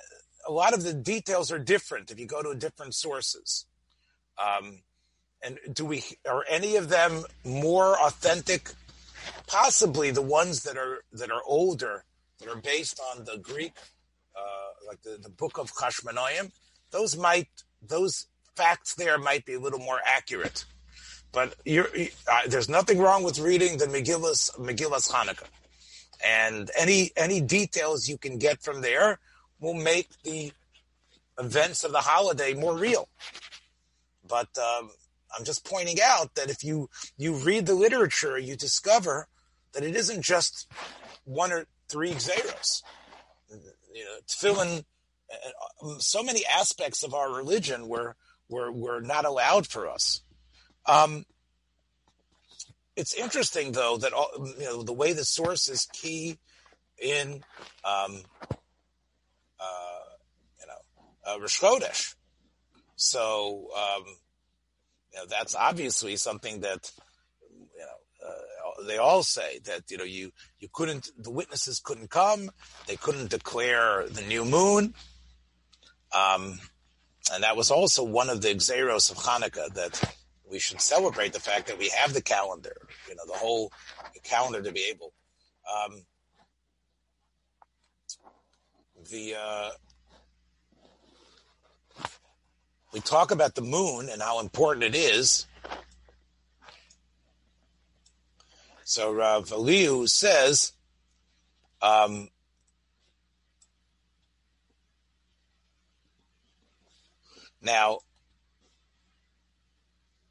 a 0.46 0.52
lot 0.52 0.74
of 0.74 0.82
the 0.82 0.94
details 0.94 1.50
are 1.52 1.58
different 1.58 2.10
if 2.10 2.18
you 2.18 2.26
go 2.26 2.42
to 2.42 2.54
different 2.54 2.94
sources. 2.94 3.66
Um, 4.38 4.80
and 5.42 5.58
do 5.72 5.84
we 5.84 6.04
are 6.28 6.44
any 6.48 6.76
of 6.76 6.88
them 6.88 7.24
more 7.44 7.98
authentic 8.00 8.72
Possibly 9.46 10.10
the 10.10 10.22
ones 10.22 10.62
that 10.62 10.76
are 10.76 11.04
that 11.12 11.30
are 11.30 11.42
older, 11.44 12.04
that 12.38 12.48
are 12.48 12.60
based 12.60 13.00
on 13.12 13.24
the 13.24 13.38
Greek, 13.38 13.72
uh, 14.36 14.86
like 14.86 15.02
the, 15.02 15.18
the 15.20 15.28
book 15.28 15.58
of 15.58 15.72
Chashmonaim, 15.72 16.52
those 16.90 17.16
might 17.16 17.48
those 17.82 18.26
facts 18.54 18.94
there 18.94 19.18
might 19.18 19.44
be 19.44 19.54
a 19.54 19.60
little 19.60 19.78
more 19.78 20.00
accurate. 20.04 20.64
But 21.32 21.54
uh, 21.68 22.40
there's 22.48 22.68
nothing 22.68 22.98
wrong 22.98 23.22
with 23.22 23.38
reading 23.38 23.78
the 23.78 23.86
Megillas 23.86 24.56
Megillas 24.58 25.10
Hanukkah, 25.10 25.48
and 26.24 26.70
any 26.78 27.10
any 27.16 27.40
details 27.40 28.08
you 28.08 28.18
can 28.18 28.38
get 28.38 28.62
from 28.62 28.80
there 28.82 29.18
will 29.60 29.74
make 29.74 30.08
the 30.24 30.52
events 31.38 31.84
of 31.84 31.92
the 31.92 31.98
holiday 31.98 32.54
more 32.54 32.76
real. 32.76 33.08
But 34.26 34.48
um, 34.58 34.90
I'm 35.36 35.44
just 35.44 35.64
pointing 35.64 35.98
out 36.02 36.34
that 36.34 36.50
if 36.50 36.64
you 36.64 36.88
you 37.16 37.34
read 37.34 37.66
the 37.66 37.74
literature, 37.74 38.38
you 38.38 38.56
discover 38.56 39.28
that 39.72 39.84
it 39.84 39.94
isn't 39.94 40.22
just 40.22 40.70
one 41.24 41.52
or 41.52 41.66
three 41.88 42.12
gzeros. 42.12 42.82
You 43.92 44.04
know, 44.04 44.18
tefillin, 44.26 44.84
uh, 45.32 45.98
so 45.98 46.22
many 46.22 46.44
aspects 46.46 47.02
of 47.02 47.14
our 47.14 47.32
religion 47.32 47.88
were 47.88 48.16
were 48.48 48.70
were 48.70 49.00
not 49.00 49.24
allowed 49.24 49.66
for 49.66 49.88
us. 49.88 50.22
Um, 50.86 51.24
it's 52.96 53.14
interesting 53.14 53.72
though 53.72 53.96
that 53.98 54.12
all, 54.12 54.30
you 54.58 54.64
know 54.64 54.82
the 54.82 54.92
way 54.92 55.12
the 55.12 55.24
source 55.24 55.68
is 55.68 55.86
key 55.92 56.38
in 56.98 57.42
um, 57.84 58.22
uh, 61.30 61.40
Rosh 61.40 61.60
Chodesh. 61.60 62.14
So 62.96 63.68
um, 63.76 64.04
you 65.12 65.18
know, 65.18 65.26
that's 65.28 65.54
obviously 65.54 66.16
something 66.16 66.60
that 66.60 66.90
you 67.42 67.80
know 67.80 68.28
uh, 68.28 68.86
they 68.86 68.98
all 68.98 69.22
say 69.22 69.60
that 69.64 69.90
you 69.90 69.98
know 69.98 70.04
you 70.04 70.32
you 70.58 70.68
couldn't 70.72 71.08
the 71.18 71.30
witnesses 71.30 71.80
couldn't 71.80 72.10
come 72.10 72.50
they 72.86 72.96
couldn't 72.96 73.30
declare 73.30 74.06
the 74.08 74.22
new 74.22 74.44
moon 74.44 74.94
um, 76.14 76.58
and 77.32 77.42
that 77.42 77.56
was 77.56 77.70
also 77.70 78.02
one 78.02 78.28
of 78.28 78.42
the 78.42 78.54
gzeros 78.54 79.10
of 79.10 79.16
Hanukkah 79.18 79.72
that 79.74 80.14
we 80.50 80.58
should 80.58 80.80
celebrate 80.80 81.32
the 81.32 81.40
fact 81.40 81.66
that 81.68 81.78
we 81.78 81.88
have 81.88 82.12
the 82.12 82.22
calendar 82.22 82.76
you 83.08 83.14
know 83.14 83.24
the 83.26 83.38
whole 83.38 83.72
calendar 84.22 84.62
to 84.62 84.72
be 84.72 84.86
able 84.90 85.12
um, 85.74 86.02
the 89.10 89.34
uh, 89.34 89.70
we 92.92 93.00
talk 93.00 93.30
about 93.30 93.54
the 93.54 93.62
moon 93.62 94.08
and 94.10 94.20
how 94.20 94.40
important 94.40 94.84
it 94.84 94.94
is. 94.94 95.46
So 98.84 99.12
Rav 99.12 99.48
Eliu 99.50 100.08
says, 100.08 100.72
um, 101.80 102.28
now, 107.62 108.00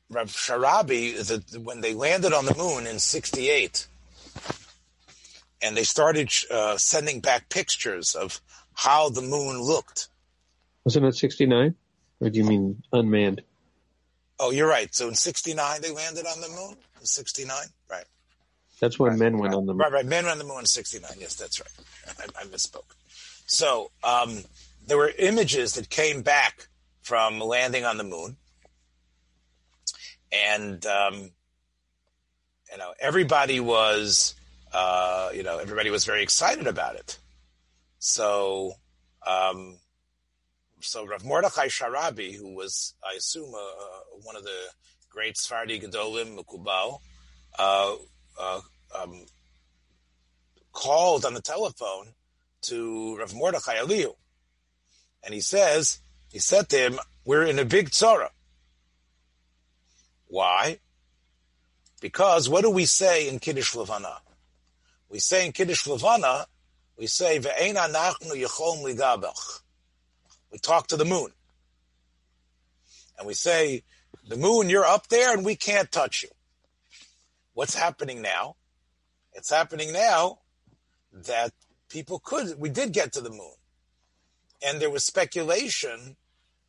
Rav 0.09 0.27
Sharabi, 0.27 1.25
the, 1.25 1.59
when 1.61 1.81
they 1.81 1.93
landed 1.93 2.33
on 2.33 2.45
the 2.45 2.55
moon 2.55 2.85
in 2.85 2.99
68, 2.99 3.87
and 5.61 5.77
they 5.77 5.83
started 5.83 6.29
uh, 6.51 6.77
sending 6.77 7.21
back 7.21 7.49
pictures 7.49 8.15
of 8.15 8.41
how 8.73 9.09
the 9.09 9.21
moon 9.21 9.61
looked. 9.61 10.09
Wasn't 10.83 11.05
it 11.05 11.15
69? 11.15 11.75
Or 12.21 12.29
do 12.29 12.37
you 12.37 12.45
mean 12.45 12.83
unmanned? 12.91 13.41
Oh, 14.39 14.51
you're 14.51 14.67
right. 14.67 14.93
So 14.93 15.07
in 15.07 15.15
'69 15.15 15.81
they 15.81 15.91
landed 15.91 16.25
on 16.25 16.41
the 16.41 16.49
moon. 16.49 16.75
In 16.99 17.05
'69, 17.05 17.55
right? 17.89 18.05
That's 18.79 18.97
when 18.97 19.11
right, 19.11 19.19
men 19.19 19.37
went 19.37 19.53
right, 19.53 19.57
on 19.57 19.65
the 19.65 19.73
moon. 19.73 19.81
Right, 19.81 19.91
right. 19.91 20.05
Men 20.05 20.25
went 20.25 20.33
on 20.33 20.37
the 20.39 20.45
moon 20.45 20.59
in 20.59 20.65
'69. 20.65 21.11
Yes, 21.19 21.35
that's 21.35 21.59
right. 21.59 21.85
I, 22.37 22.41
I 22.41 22.45
misspoke. 22.45 22.91
So 23.45 23.91
um, 24.03 24.43
there 24.85 24.97
were 24.97 25.11
images 25.17 25.73
that 25.73 25.89
came 25.89 26.21
back 26.21 26.67
from 27.01 27.39
landing 27.39 27.85
on 27.85 27.97
the 27.97 28.03
moon, 28.03 28.37
and 30.31 30.85
um, 30.85 31.31
you 32.71 32.77
know 32.77 32.93
everybody 32.99 33.59
was, 33.59 34.35
uh, 34.73 35.29
you 35.33 35.43
know, 35.43 35.57
everybody 35.57 35.89
was 35.89 36.05
very 36.05 36.23
excited 36.23 36.67
about 36.67 36.95
it. 36.95 37.17
So. 37.99 38.73
Um, 39.27 39.77
so 40.81 41.05
Rav 41.05 41.25
Mordechai 41.25 41.67
Sharabi, 41.67 42.35
who 42.35 42.55
was, 42.55 42.93
I 43.03 43.15
assume, 43.15 43.53
uh, 43.53 44.19
one 44.23 44.35
of 44.35 44.43
the 44.43 44.59
great 45.09 45.35
Sfardi 45.35 45.81
Gedolim 45.81 46.37
Mukubal, 46.37 46.99
uh, 47.57 47.95
uh, 48.39 48.61
um, 48.97 49.25
called 50.71 51.25
on 51.25 51.33
the 51.33 51.41
telephone 51.41 52.13
to 52.61 53.17
Rav 53.17 53.33
Mordechai 53.33 53.77
Eliu, 53.77 54.15
and 55.23 55.33
he 55.33 55.41
says, 55.41 55.99
he 56.31 56.39
said 56.39 56.69
to 56.69 56.77
him, 56.77 56.99
"We're 57.25 57.43
in 57.43 57.59
a 57.59 57.65
big 57.65 57.89
tzara. 57.89 58.29
Why? 60.27 60.79
Because 61.99 62.47
what 62.47 62.61
do 62.61 62.69
we 62.69 62.85
say 62.85 63.27
in 63.27 63.39
Kiddush 63.39 63.75
Levana? 63.75 64.21
We 65.09 65.19
say 65.19 65.45
in 65.45 65.51
Kiddush 65.51 65.87
Levana, 65.87 66.45
we 66.97 67.07
say 67.07 67.39
ve'ena 67.39 67.91
nachnu 67.91 68.33
yechom 68.33 68.83
ligabach." 68.83 69.61
We 70.51 70.57
talk 70.57 70.87
to 70.87 70.97
the 70.97 71.05
moon. 71.05 71.31
And 73.17 73.27
we 73.27 73.33
say, 73.33 73.83
the 74.27 74.37
moon, 74.37 74.69
you're 74.69 74.85
up 74.85 75.07
there 75.07 75.33
and 75.33 75.43
we 75.43 75.55
can't 75.55 75.91
touch 75.91 76.23
you. 76.23 76.29
What's 77.53 77.75
happening 77.75 78.21
now? 78.21 78.55
It's 79.33 79.49
happening 79.49 79.91
now 79.91 80.39
that 81.11 81.51
people 81.89 82.19
could, 82.19 82.59
we 82.59 82.69
did 82.69 82.93
get 82.93 83.13
to 83.13 83.21
the 83.21 83.29
moon. 83.29 83.53
And 84.65 84.79
there 84.79 84.89
was 84.89 85.05
speculation. 85.05 86.15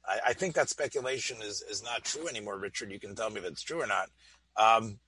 I, 0.07 0.21
I 0.29 0.33
think 0.33 0.55
that 0.55 0.69
speculation 0.69 1.39
is, 1.43 1.63
is 1.63 1.83
not 1.83 2.05
true 2.05 2.29
anymore, 2.29 2.59
Richard. 2.59 2.91
You 2.91 3.01
can 3.01 3.15
tell 3.15 3.31
me 3.31 3.41
if 3.41 3.45
it's 3.45 3.63
true 3.63 3.83
or 3.83 3.87
not. 3.87 4.11
Um, 4.57 4.99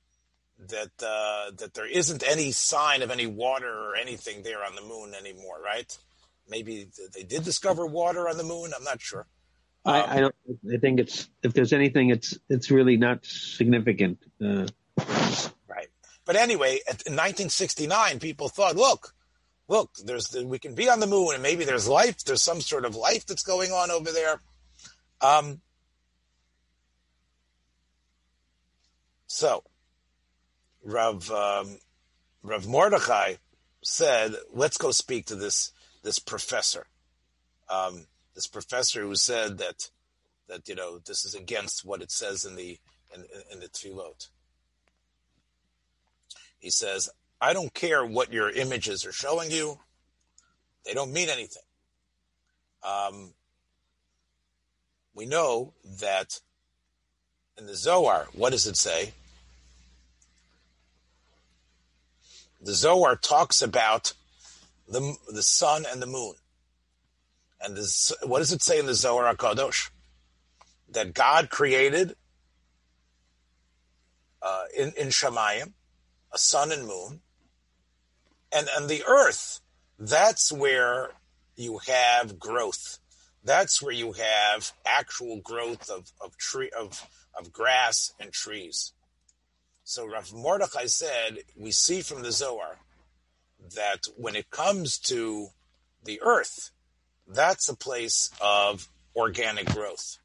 that 0.69 0.91
uh, 1.03 1.51
that 1.59 1.75
there 1.75 1.87
isn't 1.87 2.23
any 2.27 2.53
sign 2.53 3.03
of 3.03 3.11
any 3.11 3.27
water 3.27 3.69
or 3.69 3.97
anything 3.97 4.43
there 4.43 4.65
on 4.65 4.75
the 4.75 4.83
moon 4.83 5.13
anymore, 5.15 5.61
right? 5.65 5.97
Maybe 6.49 6.89
they 7.15 7.23
did 7.23 7.45
discover 7.45 7.87
water 7.87 8.29
on 8.29 8.37
the 8.37 8.45
moon. 8.45 8.73
I'm 8.77 8.85
not 8.85 9.01
sure. 9.01 9.27
Um, 9.85 9.95
I, 9.95 10.17
I, 10.17 10.21
don't. 10.21 10.35
I 10.73 10.77
think 10.77 11.01
it's 11.01 11.29
if 11.43 11.55
there's 11.55 11.73
anything, 11.73 12.11
it's 12.11 12.39
it's 12.49 12.71
really 12.71 12.97
not 12.97 13.25
significant. 13.25 14.19
Uh, 14.41 14.67
right. 15.67 15.89
But 16.25 16.37
anyway, 16.37 16.81
in 17.07 17.15
1969, 17.15 18.21
people 18.21 18.49
thought, 18.49 18.77
look, 18.77 19.13
look, 19.67 19.91
there's 20.05 20.37
we 20.45 20.59
can 20.61 20.75
be 20.75 20.89
on 20.89 21.01
the 21.01 21.07
moon, 21.07 21.35
and 21.35 21.43
maybe 21.43 21.65
there's 21.65 21.89
life. 21.89 22.23
There's 22.25 22.43
some 22.43 22.61
sort 22.61 22.85
of 22.85 22.95
life 22.95 23.27
that's 23.27 23.43
going 23.43 23.73
on 23.73 23.91
over 23.91 24.13
there. 24.13 24.41
Um, 25.21 25.61
so, 29.27 29.65
Rav 30.85 31.29
um, 31.31 31.79
Rav 32.45 32.69
Mordechai 32.69 33.35
said, 33.83 34.37
"Let's 34.53 34.77
go 34.77 34.93
speak 34.93 35.27
to 35.27 35.35
this 35.35 35.73
this 36.03 36.19
professor, 36.19 36.87
um, 37.69 38.07
this 38.35 38.47
professor 38.47 39.03
who 39.03 39.15
said 39.15 39.59
that 39.59 39.91
that 40.49 40.69
you 40.69 40.75
know 40.75 40.99
this 40.99 41.25
is 41.25 41.35
against 41.35 41.85
what 41.85 42.03
it 42.03 42.11
says 42.11 42.45
in 42.45 42.57
the 42.57 42.79
in, 43.15 43.25
in 43.53 43.61
the 43.61 43.69
tefillot. 43.69 44.29
He 46.59 46.71
says, 46.71 47.09
"I 47.41 47.53
don't 47.53 47.75
care 47.75 48.05
what 48.05 48.33
your 48.33 48.51
images 48.51 49.05
are 49.07 49.13
showing 49.13 49.51
you; 49.51 49.81
they 50.85 50.95
don't 50.95 51.13
mean 51.13 51.29
anything." 51.29 51.63
Um, 52.83 53.35
we 55.15 55.27
know 55.27 55.75
that 56.01 56.41
in 57.57 57.67
the 57.67 57.77
Zohar, 57.77 58.27
what 58.33 58.51
does 58.51 58.67
it 58.67 58.77
say? 58.77 59.13
The 62.61 62.75
Zohar 62.75 63.17
talks 63.17 63.61
about 63.61 64.15
the 64.93 65.17
the 65.29 65.43
sun 65.43 65.85
and 65.91 66.01
the 66.01 66.07
moon. 66.07 66.35
And 67.61 67.77
this, 67.77 68.13
what 68.25 68.39
does 68.39 68.53
it 68.53 68.63
say 68.63 68.79
in 68.79 68.87
the 68.87 68.95
Zohar 68.95 69.35
Hakadosh? 69.35 69.91
That 70.91 71.15
God 71.15 71.49
created 71.51 72.17
uh, 74.43 74.65
in 74.77 74.93
in 74.97 75.09
Shemayim 75.09 75.73
a 76.33 76.39
sun 76.39 76.73
and 76.73 76.87
moon, 76.87 77.21
and 78.51 78.69
and 78.77 78.89
the 78.89 79.05
earth. 79.05 79.61
That's 79.99 80.51
where 80.53 81.11
you 81.57 81.79
have 81.87 82.39
growth. 82.39 82.99
That's 83.45 83.83
where 83.83 83.95
you 83.95 84.13
have 84.13 84.73
actual 84.85 85.41
growth 85.41 85.91
of 85.91 86.13
of 86.21 86.37
tree 86.37 86.71
of 86.79 87.07
of 87.39 87.53
grass 87.53 88.13
and 88.21 88.33
trees. 88.33 88.93
So 89.85 90.07
Rav 90.07 90.33
Mordechai 90.33 90.87
said, 90.87 91.39
we 91.57 91.73
see 91.73 92.03
from 92.03 92.23
the 92.23 92.31
Zohar 92.31 92.79
that 93.75 94.07
when 94.17 94.37
it 94.37 94.51
comes 94.51 94.99
to 94.99 95.49
the 96.05 96.21
earth, 96.23 96.71
that's 97.29 97.69
a 97.69 97.77
place 97.77 98.31
of 98.41 98.89
organic 99.15 99.67
growth. 99.67 100.19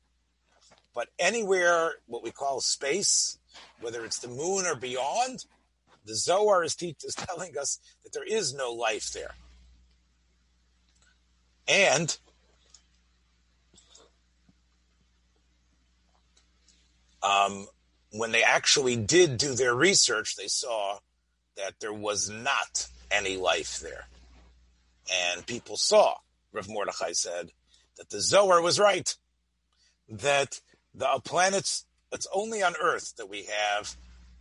But 0.95 1.10
anywhere, 1.19 1.91
what 2.08 2.23
we 2.23 2.32
call 2.32 2.60
space, 2.60 3.38
whether 3.82 4.04
it's 4.04 4.19
the 4.19 4.28
moon 4.28 4.65
or 4.65 4.76
beyond, 4.76 5.45
The 6.06 6.15
Zohar 6.15 6.63
is, 6.63 6.76
te- 6.76 6.95
is 7.04 7.15
telling 7.15 7.58
us 7.58 7.80
that 8.04 8.13
there 8.13 8.23
is 8.23 8.54
no 8.54 8.71
life 8.71 9.12
there. 9.12 9.36
And 11.67 12.17
um, 17.21 17.67
when 18.12 18.32
they 18.32 18.41
actually 18.41 18.95
did 18.95 19.38
do 19.38 19.54
their 19.54 19.76
research, 19.76 20.36
they 20.38 20.47
saw 20.47 21.00
that 21.58 21.73
there 21.82 21.93
was 21.93 22.30
not 22.30 22.88
any 23.12 23.38
life 23.38 23.80
there. 23.80 24.08
And 25.34 25.46
people 25.46 25.78
saw, 25.78 26.15
Rav 26.52 26.67
Mordechai 26.67 27.13
said, 27.13 27.52
that 27.98 28.10
the 28.10 28.22
Zohar 28.22 28.62
was 28.62 28.80
right, 28.80 29.15
that 30.10 30.60
the 30.93 31.08
planets, 31.24 31.86
it's 32.12 32.28
only 32.34 32.62
on 32.62 32.76
Earth 32.82 33.15
that 33.17 33.30
we 33.30 33.46
have 33.46 33.96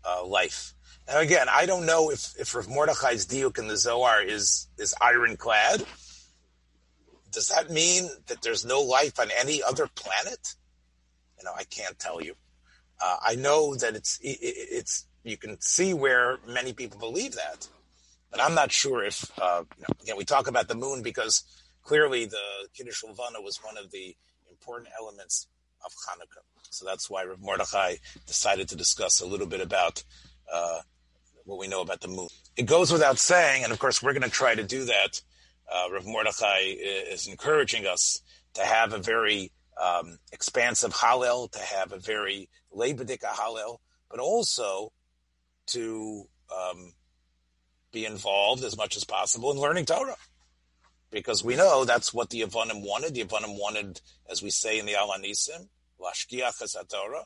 uh, 0.05 0.25
life. 0.25 0.75
Now 1.09 1.21
again, 1.21 1.47
I 1.51 1.67
don't 1.67 1.87
know 1.87 2.11
if, 2.11 2.35
if 2.39 2.55
Rav 2.55 2.69
Mordechai's 2.69 3.27
diuk 3.27 3.59
in 3.59 3.69
the 3.69 3.77
Zohar 3.77 4.23
is, 4.23 4.69
is 4.79 4.95
ironclad. 5.01 5.85
Does 7.31 7.49
that 7.49 7.71
mean 7.71 8.09
that 8.29 8.43
there's 8.43 8.65
no 8.65 8.81
life 8.81 9.21
on 9.21 9.29
any 9.39 9.63
other 9.63 9.89
planet? 9.95 10.55
You 11.39 11.45
know, 11.45 11.53
I 11.55 11.65
can't 11.65 11.99
tell 11.99 12.23
you. 12.23 12.35
Uh, 12.99 13.19
I 13.23 13.35
know 13.35 13.75
that 13.75 13.95
it's 13.95 14.19
it's 14.23 15.07
you 15.23 15.37
can 15.37 15.61
see 15.61 15.93
where 15.93 16.39
many 16.49 16.73
people 16.73 16.99
believe 16.99 17.35
that, 17.35 17.69
but 18.31 18.41
I'm 18.41 18.55
not 18.55 18.73
sure 18.73 19.05
if 19.05 19.31
uh, 19.41 19.65
again 20.03 20.17
we 20.17 20.25
talk 20.25 20.49
about 20.49 20.69
the 20.69 20.75
moon 20.75 21.03
because 21.03 21.45
clearly 21.83 22.27
the 22.27 22.69
Kiddush 22.75 23.03
Levana 23.05 23.41
was 23.41 23.59
one 23.63 23.77
of 23.77 23.91
the 23.91 24.17
important 24.51 24.91
elements 24.99 25.47
of 25.85 25.93
Hanukkah. 25.93 26.43
So 26.71 26.85
that's 26.85 27.09
why 27.09 27.25
Rav 27.25 27.41
Mordechai 27.41 27.97
decided 28.27 28.69
to 28.69 28.77
discuss 28.77 29.21
a 29.21 29.27
little 29.27 29.47
bit 29.47 29.61
about 29.61 30.03
uh, 30.53 30.81
what 31.45 31.59
we 31.59 31.69
know 31.69 31.81
about 31.81 32.01
the 32.01 32.09
moon. 32.09 32.29
It 32.57 32.67
goes 32.67 32.93
without 32.93 33.19
saying, 33.19 33.65
and 33.65 33.73
of 33.73 33.79
course 33.79 34.03
we're 34.03 34.13
going 34.13 34.23
to 34.23 34.31
try 34.31 34.55
to 34.55 34.65
do 34.65 34.85
that. 34.85 35.21
Uh, 35.73 35.93
Rav 35.93 36.07
Mordechai 36.07 36.61
is 36.61 37.27
encouraging 37.27 37.87
us 37.87 38.21
to 38.55 38.63
have 38.65 38.93
a 38.93 38.99
very 38.99 39.53
um, 39.83 40.19
expansive 40.33 40.93
Hallel, 40.93 41.51
to 41.53 41.59
have 41.59 41.93
a 41.93 41.99
very 41.99 42.49
Lebedika 42.75 43.27
Hallel, 43.27 43.79
but 44.11 44.21
also 44.21 44.93
to 45.69 46.25
um, 46.55 46.93
be 47.97 48.05
involved 48.05 48.63
as 48.63 48.77
much 48.77 48.95
as 48.95 49.05
possible 49.05 49.51
in 49.51 49.59
learning 49.59 49.87
Torah. 49.87 50.19
Because 51.11 51.43
we 51.43 51.57
know 51.57 51.87
that's 51.87 52.13
what 52.13 52.29
the 52.29 52.43
Yavanim 52.43 52.83
wanted. 52.83 53.15
The 53.15 53.25
Yavanim 53.25 53.59
wanted, 53.59 54.03
as 54.31 54.43
we 54.43 54.51
say 54.51 54.79
in 54.79 54.85
the 54.85 54.97
Al 54.97 55.09
Hanisim, 55.09 55.69
Lashkiach 55.99 56.89
Torah. 56.91 57.25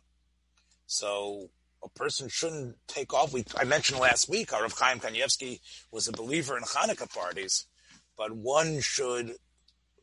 So 0.86 1.50
a 1.82 1.88
person 1.88 2.28
shouldn't 2.28 2.76
take 2.86 3.12
off. 3.12 3.32
We, 3.32 3.44
I 3.56 3.64
mentioned 3.64 3.98
last 3.98 4.28
week, 4.28 4.52
our 4.52 4.62
Rav 4.62 4.78
Chaim 4.78 5.00
Kanievsky 5.00 5.58
was 5.90 6.06
a 6.06 6.12
believer 6.12 6.56
in 6.56 6.62
Hanukkah 6.62 7.12
parties, 7.12 7.66
but 8.16 8.30
one 8.30 8.78
should 8.80 9.34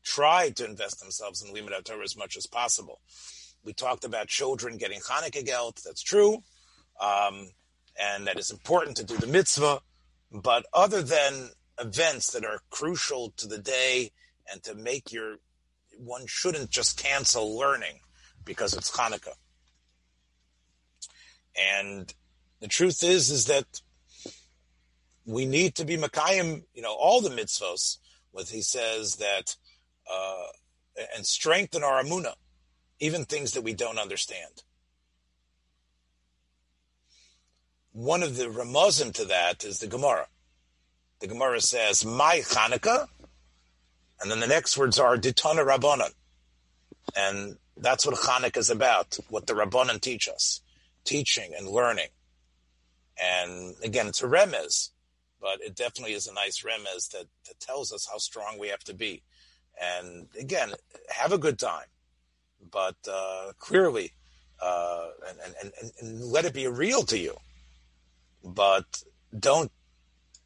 try 0.03 0.49
to 0.49 0.65
invest 0.65 0.99
themselves 0.99 1.41
in 1.41 1.53
Limud 1.53 1.81
Torah 1.85 2.03
as 2.03 2.17
much 2.17 2.35
as 2.35 2.45
possible. 2.45 2.99
We 3.63 3.71
talked 3.71 4.03
about 4.03 4.27
children 4.27 4.77
getting 4.77 4.99
Hanukkah 4.99 5.45
gelt. 5.45 5.79
That's 5.85 6.03
true. 6.03 6.39
Um, 6.99 7.51
and 7.97 8.27
that 8.27 8.37
is 8.37 8.51
important 8.51 8.97
to 8.97 9.05
do 9.05 9.15
the 9.15 9.27
mitzvah. 9.27 9.79
But 10.31 10.65
other 10.73 11.01
than 11.01 11.49
events 11.79 12.31
that 12.31 12.43
are 12.43 12.59
crucial 12.69 13.33
to 13.37 13.47
the 13.47 13.57
day 13.57 14.11
and 14.51 14.61
to 14.63 14.75
make 14.75 15.11
your, 15.11 15.37
one 15.97 16.25
shouldn't 16.27 16.69
just 16.69 17.01
cancel 17.01 17.57
learning 17.57 17.99
because 18.43 18.73
it's 18.73 18.91
Hanukkah. 18.91 19.35
And 21.57 22.13
the 22.59 22.67
truth 22.67 23.03
is, 23.03 23.29
is 23.29 23.45
that 23.45 23.65
we 25.25 25.45
need 25.45 25.75
to 25.75 25.85
be 25.85 25.97
Makayim, 25.97 26.63
you 26.73 26.81
know, 26.81 26.93
all 26.93 27.21
the 27.21 27.29
mitzvahs. 27.29 27.97
With 28.33 28.49
he 28.49 28.61
says 28.61 29.15
that, 29.15 29.55
uh, 30.11 30.47
and 31.15 31.25
strengthen 31.25 31.83
our 31.83 32.03
amuna, 32.03 32.33
even 32.99 33.25
things 33.25 33.53
that 33.53 33.63
we 33.63 33.73
don't 33.73 33.97
understand. 33.97 34.63
One 37.97 38.21
of 38.21 38.37
the 38.37 38.51
ramazim 38.51 39.11
to 39.13 39.25
that 39.25 39.63
is 39.63 39.79
the 39.79 39.87
Gemara. 39.87 40.27
The 41.19 41.25
Gemara 41.25 41.59
says, 41.59 42.05
"Mai 42.05 42.41
Chanukah," 42.41 43.07
and 44.21 44.29
then 44.29 44.39
the 44.39 44.45
next 44.45 44.77
words 44.77 44.99
are 44.99 45.17
"Ditana 45.17 45.65
Rabbanan," 45.65 46.13
and 47.15 47.57
that's 47.75 48.05
what 48.05 48.13
Chanukah 48.13 48.57
is 48.57 48.69
about. 48.69 49.17
What 49.29 49.47
the 49.47 49.55
Rabbanan 49.55 49.99
teach 49.99 50.27
us, 50.27 50.61
teaching 51.05 51.55
and 51.57 51.67
learning. 51.67 52.09
And 53.19 53.73
again, 53.83 54.05
it's 54.05 54.21
a 54.21 54.27
remez, 54.27 54.91
but 55.41 55.59
it 55.61 55.73
definitely 55.73 56.13
is 56.13 56.27
a 56.27 56.33
nice 56.35 56.61
remez 56.61 57.09
that, 57.13 57.25
that 57.47 57.59
tells 57.59 57.91
us 57.91 58.07
how 58.07 58.19
strong 58.19 58.59
we 58.59 58.67
have 58.67 58.83
to 58.83 58.93
be. 58.93 59.23
And 59.81 60.27
again, 60.39 60.73
have 61.09 61.31
a 61.31 61.39
good 61.39 61.57
time, 61.57 61.87
but 62.69 62.97
uh, 63.11 63.53
clearly, 63.57 64.11
uh, 64.61 65.07
and, 65.27 65.39
and, 65.43 65.73
and, 65.81 65.91
and 65.99 66.21
let 66.25 66.45
it 66.45 66.53
be 66.53 66.67
real 66.67 67.01
to 67.01 67.17
you. 67.17 67.35
But 68.43 69.03
don't 69.37 69.71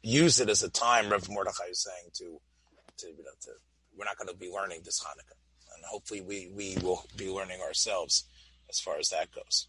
use 0.02 0.40
it 0.40 0.48
as 0.48 0.62
a 0.62 0.70
time, 0.70 1.10
Rev 1.10 1.28
Mordechai 1.28 1.70
is 1.70 1.82
saying, 1.82 2.10
to, 2.14 2.40
to, 2.98 3.06
you 3.06 3.22
know, 3.24 3.30
to 3.42 3.50
we're 3.96 4.04
not 4.04 4.16
going 4.16 4.28
to 4.28 4.34
be 4.34 4.50
learning 4.50 4.80
this 4.84 5.02
Hanukkah. 5.02 5.36
And 5.74 5.84
hopefully 5.84 6.20
we, 6.20 6.50
we 6.54 6.76
will 6.82 7.04
be 7.16 7.30
learning 7.30 7.60
ourselves 7.60 8.24
as 8.68 8.80
far 8.80 8.98
as 8.98 9.10
that 9.10 9.30
goes. 9.32 9.68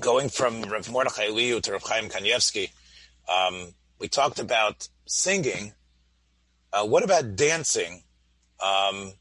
Going 0.00 0.28
from 0.28 0.62
Rev 0.62 0.90
Mordechai 0.90 1.28
Liu 1.28 1.60
to 1.60 1.72
Rev 1.72 1.82
Chaim 1.82 2.08
Kanievsky, 2.08 2.70
um, 3.28 3.74
we 3.98 4.08
talked 4.08 4.38
about 4.38 4.88
singing. 5.06 5.72
Uh, 6.72 6.84
what 6.84 7.02
about 7.02 7.36
dancing 7.36 8.02
um, 8.62 9.12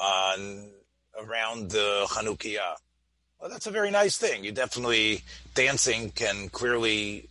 on, 0.00 0.70
around 1.18 1.70
the 1.70 2.06
Chanukiah? 2.08 2.76
Well, 3.40 3.50
that's 3.50 3.66
a 3.66 3.70
very 3.70 3.90
nice 3.90 4.16
thing. 4.16 4.44
You 4.44 4.52
definitely 4.52 5.22
dancing 5.54 6.10
can 6.10 6.48
clearly 6.48 7.28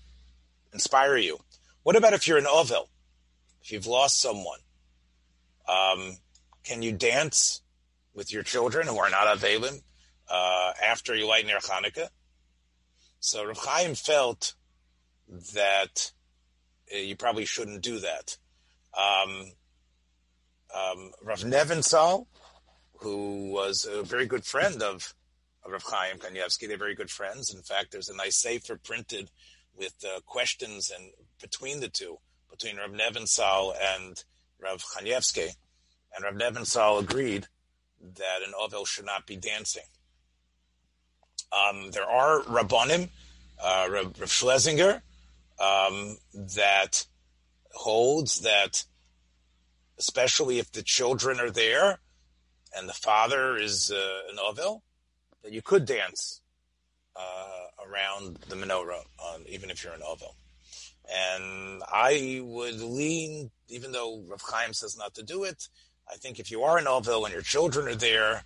inspire 0.72 1.18
you. 1.18 1.40
What 1.84 1.96
about 1.96 2.14
if 2.14 2.28
you're 2.28 2.38
an 2.38 2.48
ovel? 2.48 2.90
If 3.64 3.72
you've 3.72 3.88
lost 3.88 4.22
someone, 4.22 4.60
um, 5.68 6.18
can 6.64 6.84
you 6.84 6.92
dance 6.92 7.62
with 8.14 8.32
your 8.32 8.44
children 8.44 8.88
who 8.88 8.98
are 8.98 9.10
not 9.10 9.28
avelim 9.28 9.82
uh, 10.30 10.74
after 10.84 11.16
you 11.16 11.28
light 11.28 11.48
Ner 11.48 11.58
Hanukkah? 11.58 12.10
So 13.20 13.44
Rav 13.44 13.58
Chaim 13.58 13.96
felt 13.96 14.54
that 15.56 16.12
uh, 16.94 16.98
you 16.98 17.16
probably 17.16 17.46
shouldn't 17.46 17.82
do 17.82 18.00
that. 18.00 18.38
Um, 18.96 19.52
um, 20.76 21.12
Rav 21.24 21.40
Nebenzahl, 21.40 22.28
who 23.00 23.50
was 23.52 23.88
a 23.92 24.04
very 24.04 24.28
good 24.28 24.46
friend 24.46 24.84
of 24.84 25.16
Rav 25.68 25.84
Chaim 25.84 26.18
Kanievsky. 26.18 26.68
They're 26.68 26.78
very 26.78 26.96
good 26.96 27.10
friends. 27.10 27.54
In 27.54 27.62
fact, 27.62 27.92
there's 27.92 28.10
a 28.10 28.16
nice 28.16 28.38
sefer 28.38 28.78
printed 28.78 29.32
with 29.78 29.94
uh, 30.06 30.20
questions 30.26 30.92
and 30.96 31.12
between 31.42 31.80
the 31.80 31.90
two, 31.90 32.18
between 32.50 32.78
Rav 32.78 32.92
Nebenzahl 32.92 33.74
and 33.96 34.24
Rav 34.62 34.84
Kanievsky. 34.84 35.56
And 36.16 36.24
Rav 36.24 36.36
Nebenzahl 36.36 37.00
agreed 37.02 37.48
that 38.02 38.40
an 38.46 38.54
Ovel 38.60 38.86
should 38.86 39.06
not 39.06 39.26
be 39.26 39.36
dancing. 39.36 39.84
Um, 41.52 41.92
there 41.92 42.10
are 42.10 42.42
Rabbanim, 42.42 43.10
uh, 43.64 43.88
Rav, 43.90 44.20
Rav 44.20 44.32
Schlesinger, 44.32 45.02
um, 45.60 46.18
that 46.34 47.06
holds 47.74 48.42
that, 48.42 48.86
especially 49.98 50.60
if 50.60 50.72
the 50.72 50.84
children 50.84 51.40
are 51.40 51.52
there 51.52 52.00
and 52.76 52.90
the 52.90 52.94
father 52.94 53.56
is 53.56 53.92
uh, 53.92 54.32
an 54.32 54.38
Ovel, 54.40 54.84
that 55.46 55.54
you 55.54 55.62
could 55.62 55.86
dance 55.86 56.42
uh, 57.16 57.86
around 57.88 58.40
the 58.50 58.56
menorah, 58.56 59.04
on, 59.20 59.44
even 59.48 59.70
if 59.70 59.84
you're 59.84 59.94
an 59.94 60.02
ovel. 60.02 60.36
And 61.08 61.84
I 61.88 62.42
would 62.44 62.82
lean, 62.82 63.52
even 63.70 63.92
though 63.92 64.24
Rav 64.28 64.42
Chaim 64.42 64.74
says 64.74 64.98
not 64.98 65.14
to 65.14 65.24
do 65.24 65.44
it, 65.44 65.70
I 66.12 66.16
think 66.16 66.40
if 66.40 66.50
you 66.50 66.64
are 66.64 66.80
an 66.80 66.88
ovel 66.88 67.26
and 67.26 67.34
your 67.34 67.44
children 67.44 67.88
are 67.88 67.96
there, 67.96 68.44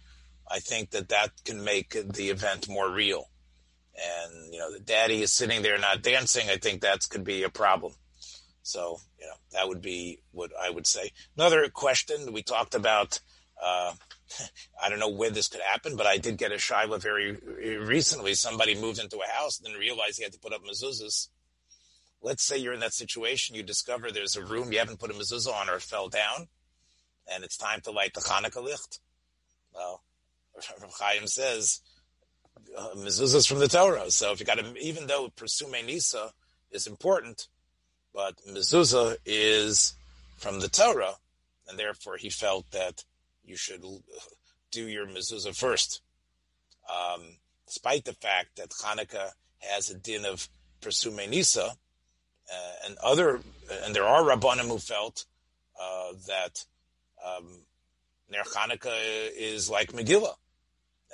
I 0.51 0.59
think 0.59 0.91
that 0.91 1.09
that 1.09 1.31
can 1.45 1.63
make 1.63 1.91
the 1.91 2.29
event 2.29 2.67
more 2.67 2.91
real. 2.91 3.29
And 3.95 4.53
you 4.53 4.59
know, 4.59 4.71
the 4.73 4.79
daddy 4.79 5.21
is 5.21 5.31
sitting 5.31 5.61
there 5.61 5.77
not 5.77 6.01
dancing. 6.01 6.49
I 6.49 6.57
think 6.57 6.81
that 6.81 7.07
could 7.09 7.23
be 7.23 7.43
a 7.43 7.49
problem. 7.49 7.93
So 8.61 8.99
you 9.17 9.25
know, 9.25 9.35
that 9.53 9.67
would 9.69 9.81
be 9.81 10.19
what 10.31 10.51
I 10.61 10.69
would 10.69 10.87
say. 10.87 11.11
Another 11.37 11.69
question 11.69 12.33
we 12.33 12.43
talked 12.43 12.75
about. 12.75 13.19
Uh, 13.61 13.93
I 14.83 14.89
don't 14.89 14.99
know 14.99 15.09
where 15.09 15.29
this 15.29 15.47
could 15.47 15.61
happen, 15.61 15.95
but 15.95 16.05
I 16.05 16.17
did 16.17 16.37
get 16.37 16.51
a 16.51 16.57
shiva 16.57 16.97
very 16.97 17.37
recently. 17.77 18.33
Somebody 18.33 18.79
moved 18.79 18.99
into 18.99 19.17
a 19.17 19.31
house 19.31 19.59
and 19.59 19.73
then 19.73 19.79
realized 19.79 20.17
he 20.17 20.23
had 20.23 20.33
to 20.33 20.39
put 20.39 20.53
up 20.53 20.61
mezuzahs. 20.63 21.29
Let's 22.21 22.43
say 22.43 22.57
you're 22.57 22.73
in 22.73 22.81
that 22.81 22.93
situation. 22.93 23.55
You 23.55 23.63
discover 23.63 24.11
there's 24.11 24.35
a 24.35 24.43
room 24.43 24.71
you 24.71 24.79
haven't 24.79 24.99
put 24.99 25.11
a 25.11 25.13
mezuzah 25.13 25.53
on 25.53 25.69
or 25.69 25.75
it 25.75 25.81
fell 25.81 26.09
down, 26.09 26.47
and 27.31 27.43
it's 27.43 27.57
time 27.57 27.81
to 27.81 27.91
light 27.91 28.13
the 28.13 28.21
Hanukkah 28.21 28.63
licht. 28.63 28.99
Well, 29.73 30.03
Rav 30.81 30.93
Chaim 30.99 31.27
says 31.27 31.81
uh, 32.77 32.89
mezuzahs 32.97 33.47
from 33.47 33.59
the 33.59 33.67
Torah. 33.67 34.11
So 34.11 34.31
if 34.31 34.39
you 34.39 34.45
got 34.45 34.59
to, 34.59 34.77
even 34.77 35.07
though 35.07 35.29
Persume 35.35 35.85
Nisa 35.85 36.31
is 36.71 36.87
important, 36.87 37.47
but 38.13 38.35
mezuzah 38.49 39.17
is 39.25 39.93
from 40.37 40.59
the 40.59 40.69
Torah, 40.69 41.15
and 41.67 41.79
therefore 41.79 42.17
he 42.17 42.29
felt 42.29 42.69
that 42.71 43.03
you 43.49 43.57
should 43.57 43.83
do 44.71 44.87
your 44.87 45.07
mezuzah 45.07 45.55
first. 45.55 46.01
Um, 46.89 47.21
despite 47.67 48.05
the 48.05 48.13
fact 48.13 48.55
that 48.57 48.69
Hanukkah 48.69 49.31
has 49.59 49.89
a 49.89 49.95
din 49.95 50.25
of 50.25 50.47
Persume 50.81 51.29
Nisa, 51.29 51.75
uh, 52.51 52.73
and 52.85 52.97
other, 53.03 53.41
and 53.83 53.95
there 53.95 54.05
are 54.05 54.23
Rabbanim 54.23 54.67
who 54.67 54.79
felt 54.79 55.25
uh, 55.79 56.13
that 56.27 56.65
um, 57.25 57.45
Ner 58.31 58.43
Hanukkah 58.43 59.29
is 59.35 59.69
like 59.69 59.91
Megillah. 59.91 60.35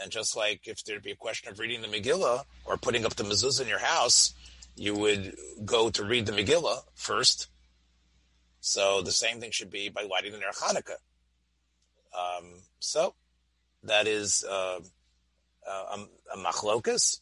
And 0.01 0.11
just 0.11 0.35
like 0.35 0.67
if 0.67 0.83
there'd 0.83 1.03
be 1.03 1.11
a 1.11 1.15
question 1.15 1.51
of 1.51 1.59
reading 1.59 1.81
the 1.81 1.87
Megillah 1.87 2.43
or 2.65 2.77
putting 2.77 3.05
up 3.05 3.15
the 3.15 3.23
mezuzah 3.23 3.61
in 3.61 3.67
your 3.67 3.79
house, 3.79 4.33
you 4.75 4.93
would 4.93 5.35
go 5.63 5.89
to 5.89 6.03
read 6.03 6.25
the 6.25 6.33
Megillah 6.33 6.81
first. 6.93 7.47
So 8.59 9.01
the 9.01 9.11
same 9.11 9.39
thing 9.39 9.51
should 9.51 9.69
be 9.69 9.89
by 9.89 10.03
lighting 10.03 10.33
the 10.33 10.39
Ner 10.39 10.51
Hanukkah. 10.51 10.97
Um, 12.15 12.53
so 12.79 13.13
that 13.83 14.07
is 14.07 14.43
uh, 14.43 14.79
a, 15.67 15.99
a 16.33 16.37
machlokas. 16.37 17.19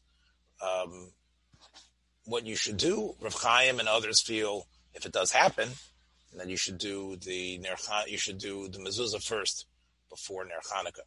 Um, 0.61 1.11
what 2.25 2.45
you 2.45 2.55
should 2.55 2.77
do, 2.77 3.15
Rav 3.19 3.33
Chaim 3.33 3.79
and 3.79 3.89
others 3.89 4.21
feel, 4.21 4.67
if 4.93 5.05
it 5.05 5.11
does 5.11 5.31
happen, 5.31 5.69
then 6.37 6.49
you 6.49 6.57
should 6.57 6.77
do 6.77 7.15
the 7.17 7.57
Ner 7.59 7.75
you 8.07 8.17
should 8.17 8.37
do 8.37 8.67
the 8.67 8.79
mezuzah 8.79 9.23
first 9.23 9.67
before 10.09 10.45
Ner 10.45 10.61
Hanukkah. 10.71 11.03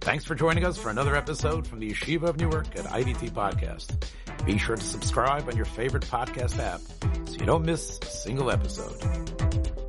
Thanks 0.00 0.24
for 0.24 0.34
joining 0.34 0.64
us 0.64 0.78
for 0.78 0.88
another 0.90 1.14
episode 1.14 1.66
from 1.66 1.78
the 1.78 1.90
Yeshiva 1.90 2.24
of 2.24 2.38
Newark 2.38 2.66
at 2.78 2.86
IDT 2.86 3.32
Podcast. 3.32 4.06
Be 4.46 4.56
sure 4.56 4.76
to 4.76 4.82
subscribe 4.82 5.46
on 5.48 5.56
your 5.56 5.66
favorite 5.66 6.04
podcast 6.04 6.58
app 6.58 6.80
so 7.28 7.34
you 7.34 7.46
don't 7.46 7.64
miss 7.64 7.98
a 8.02 8.06
single 8.06 8.50
episode. 8.50 9.79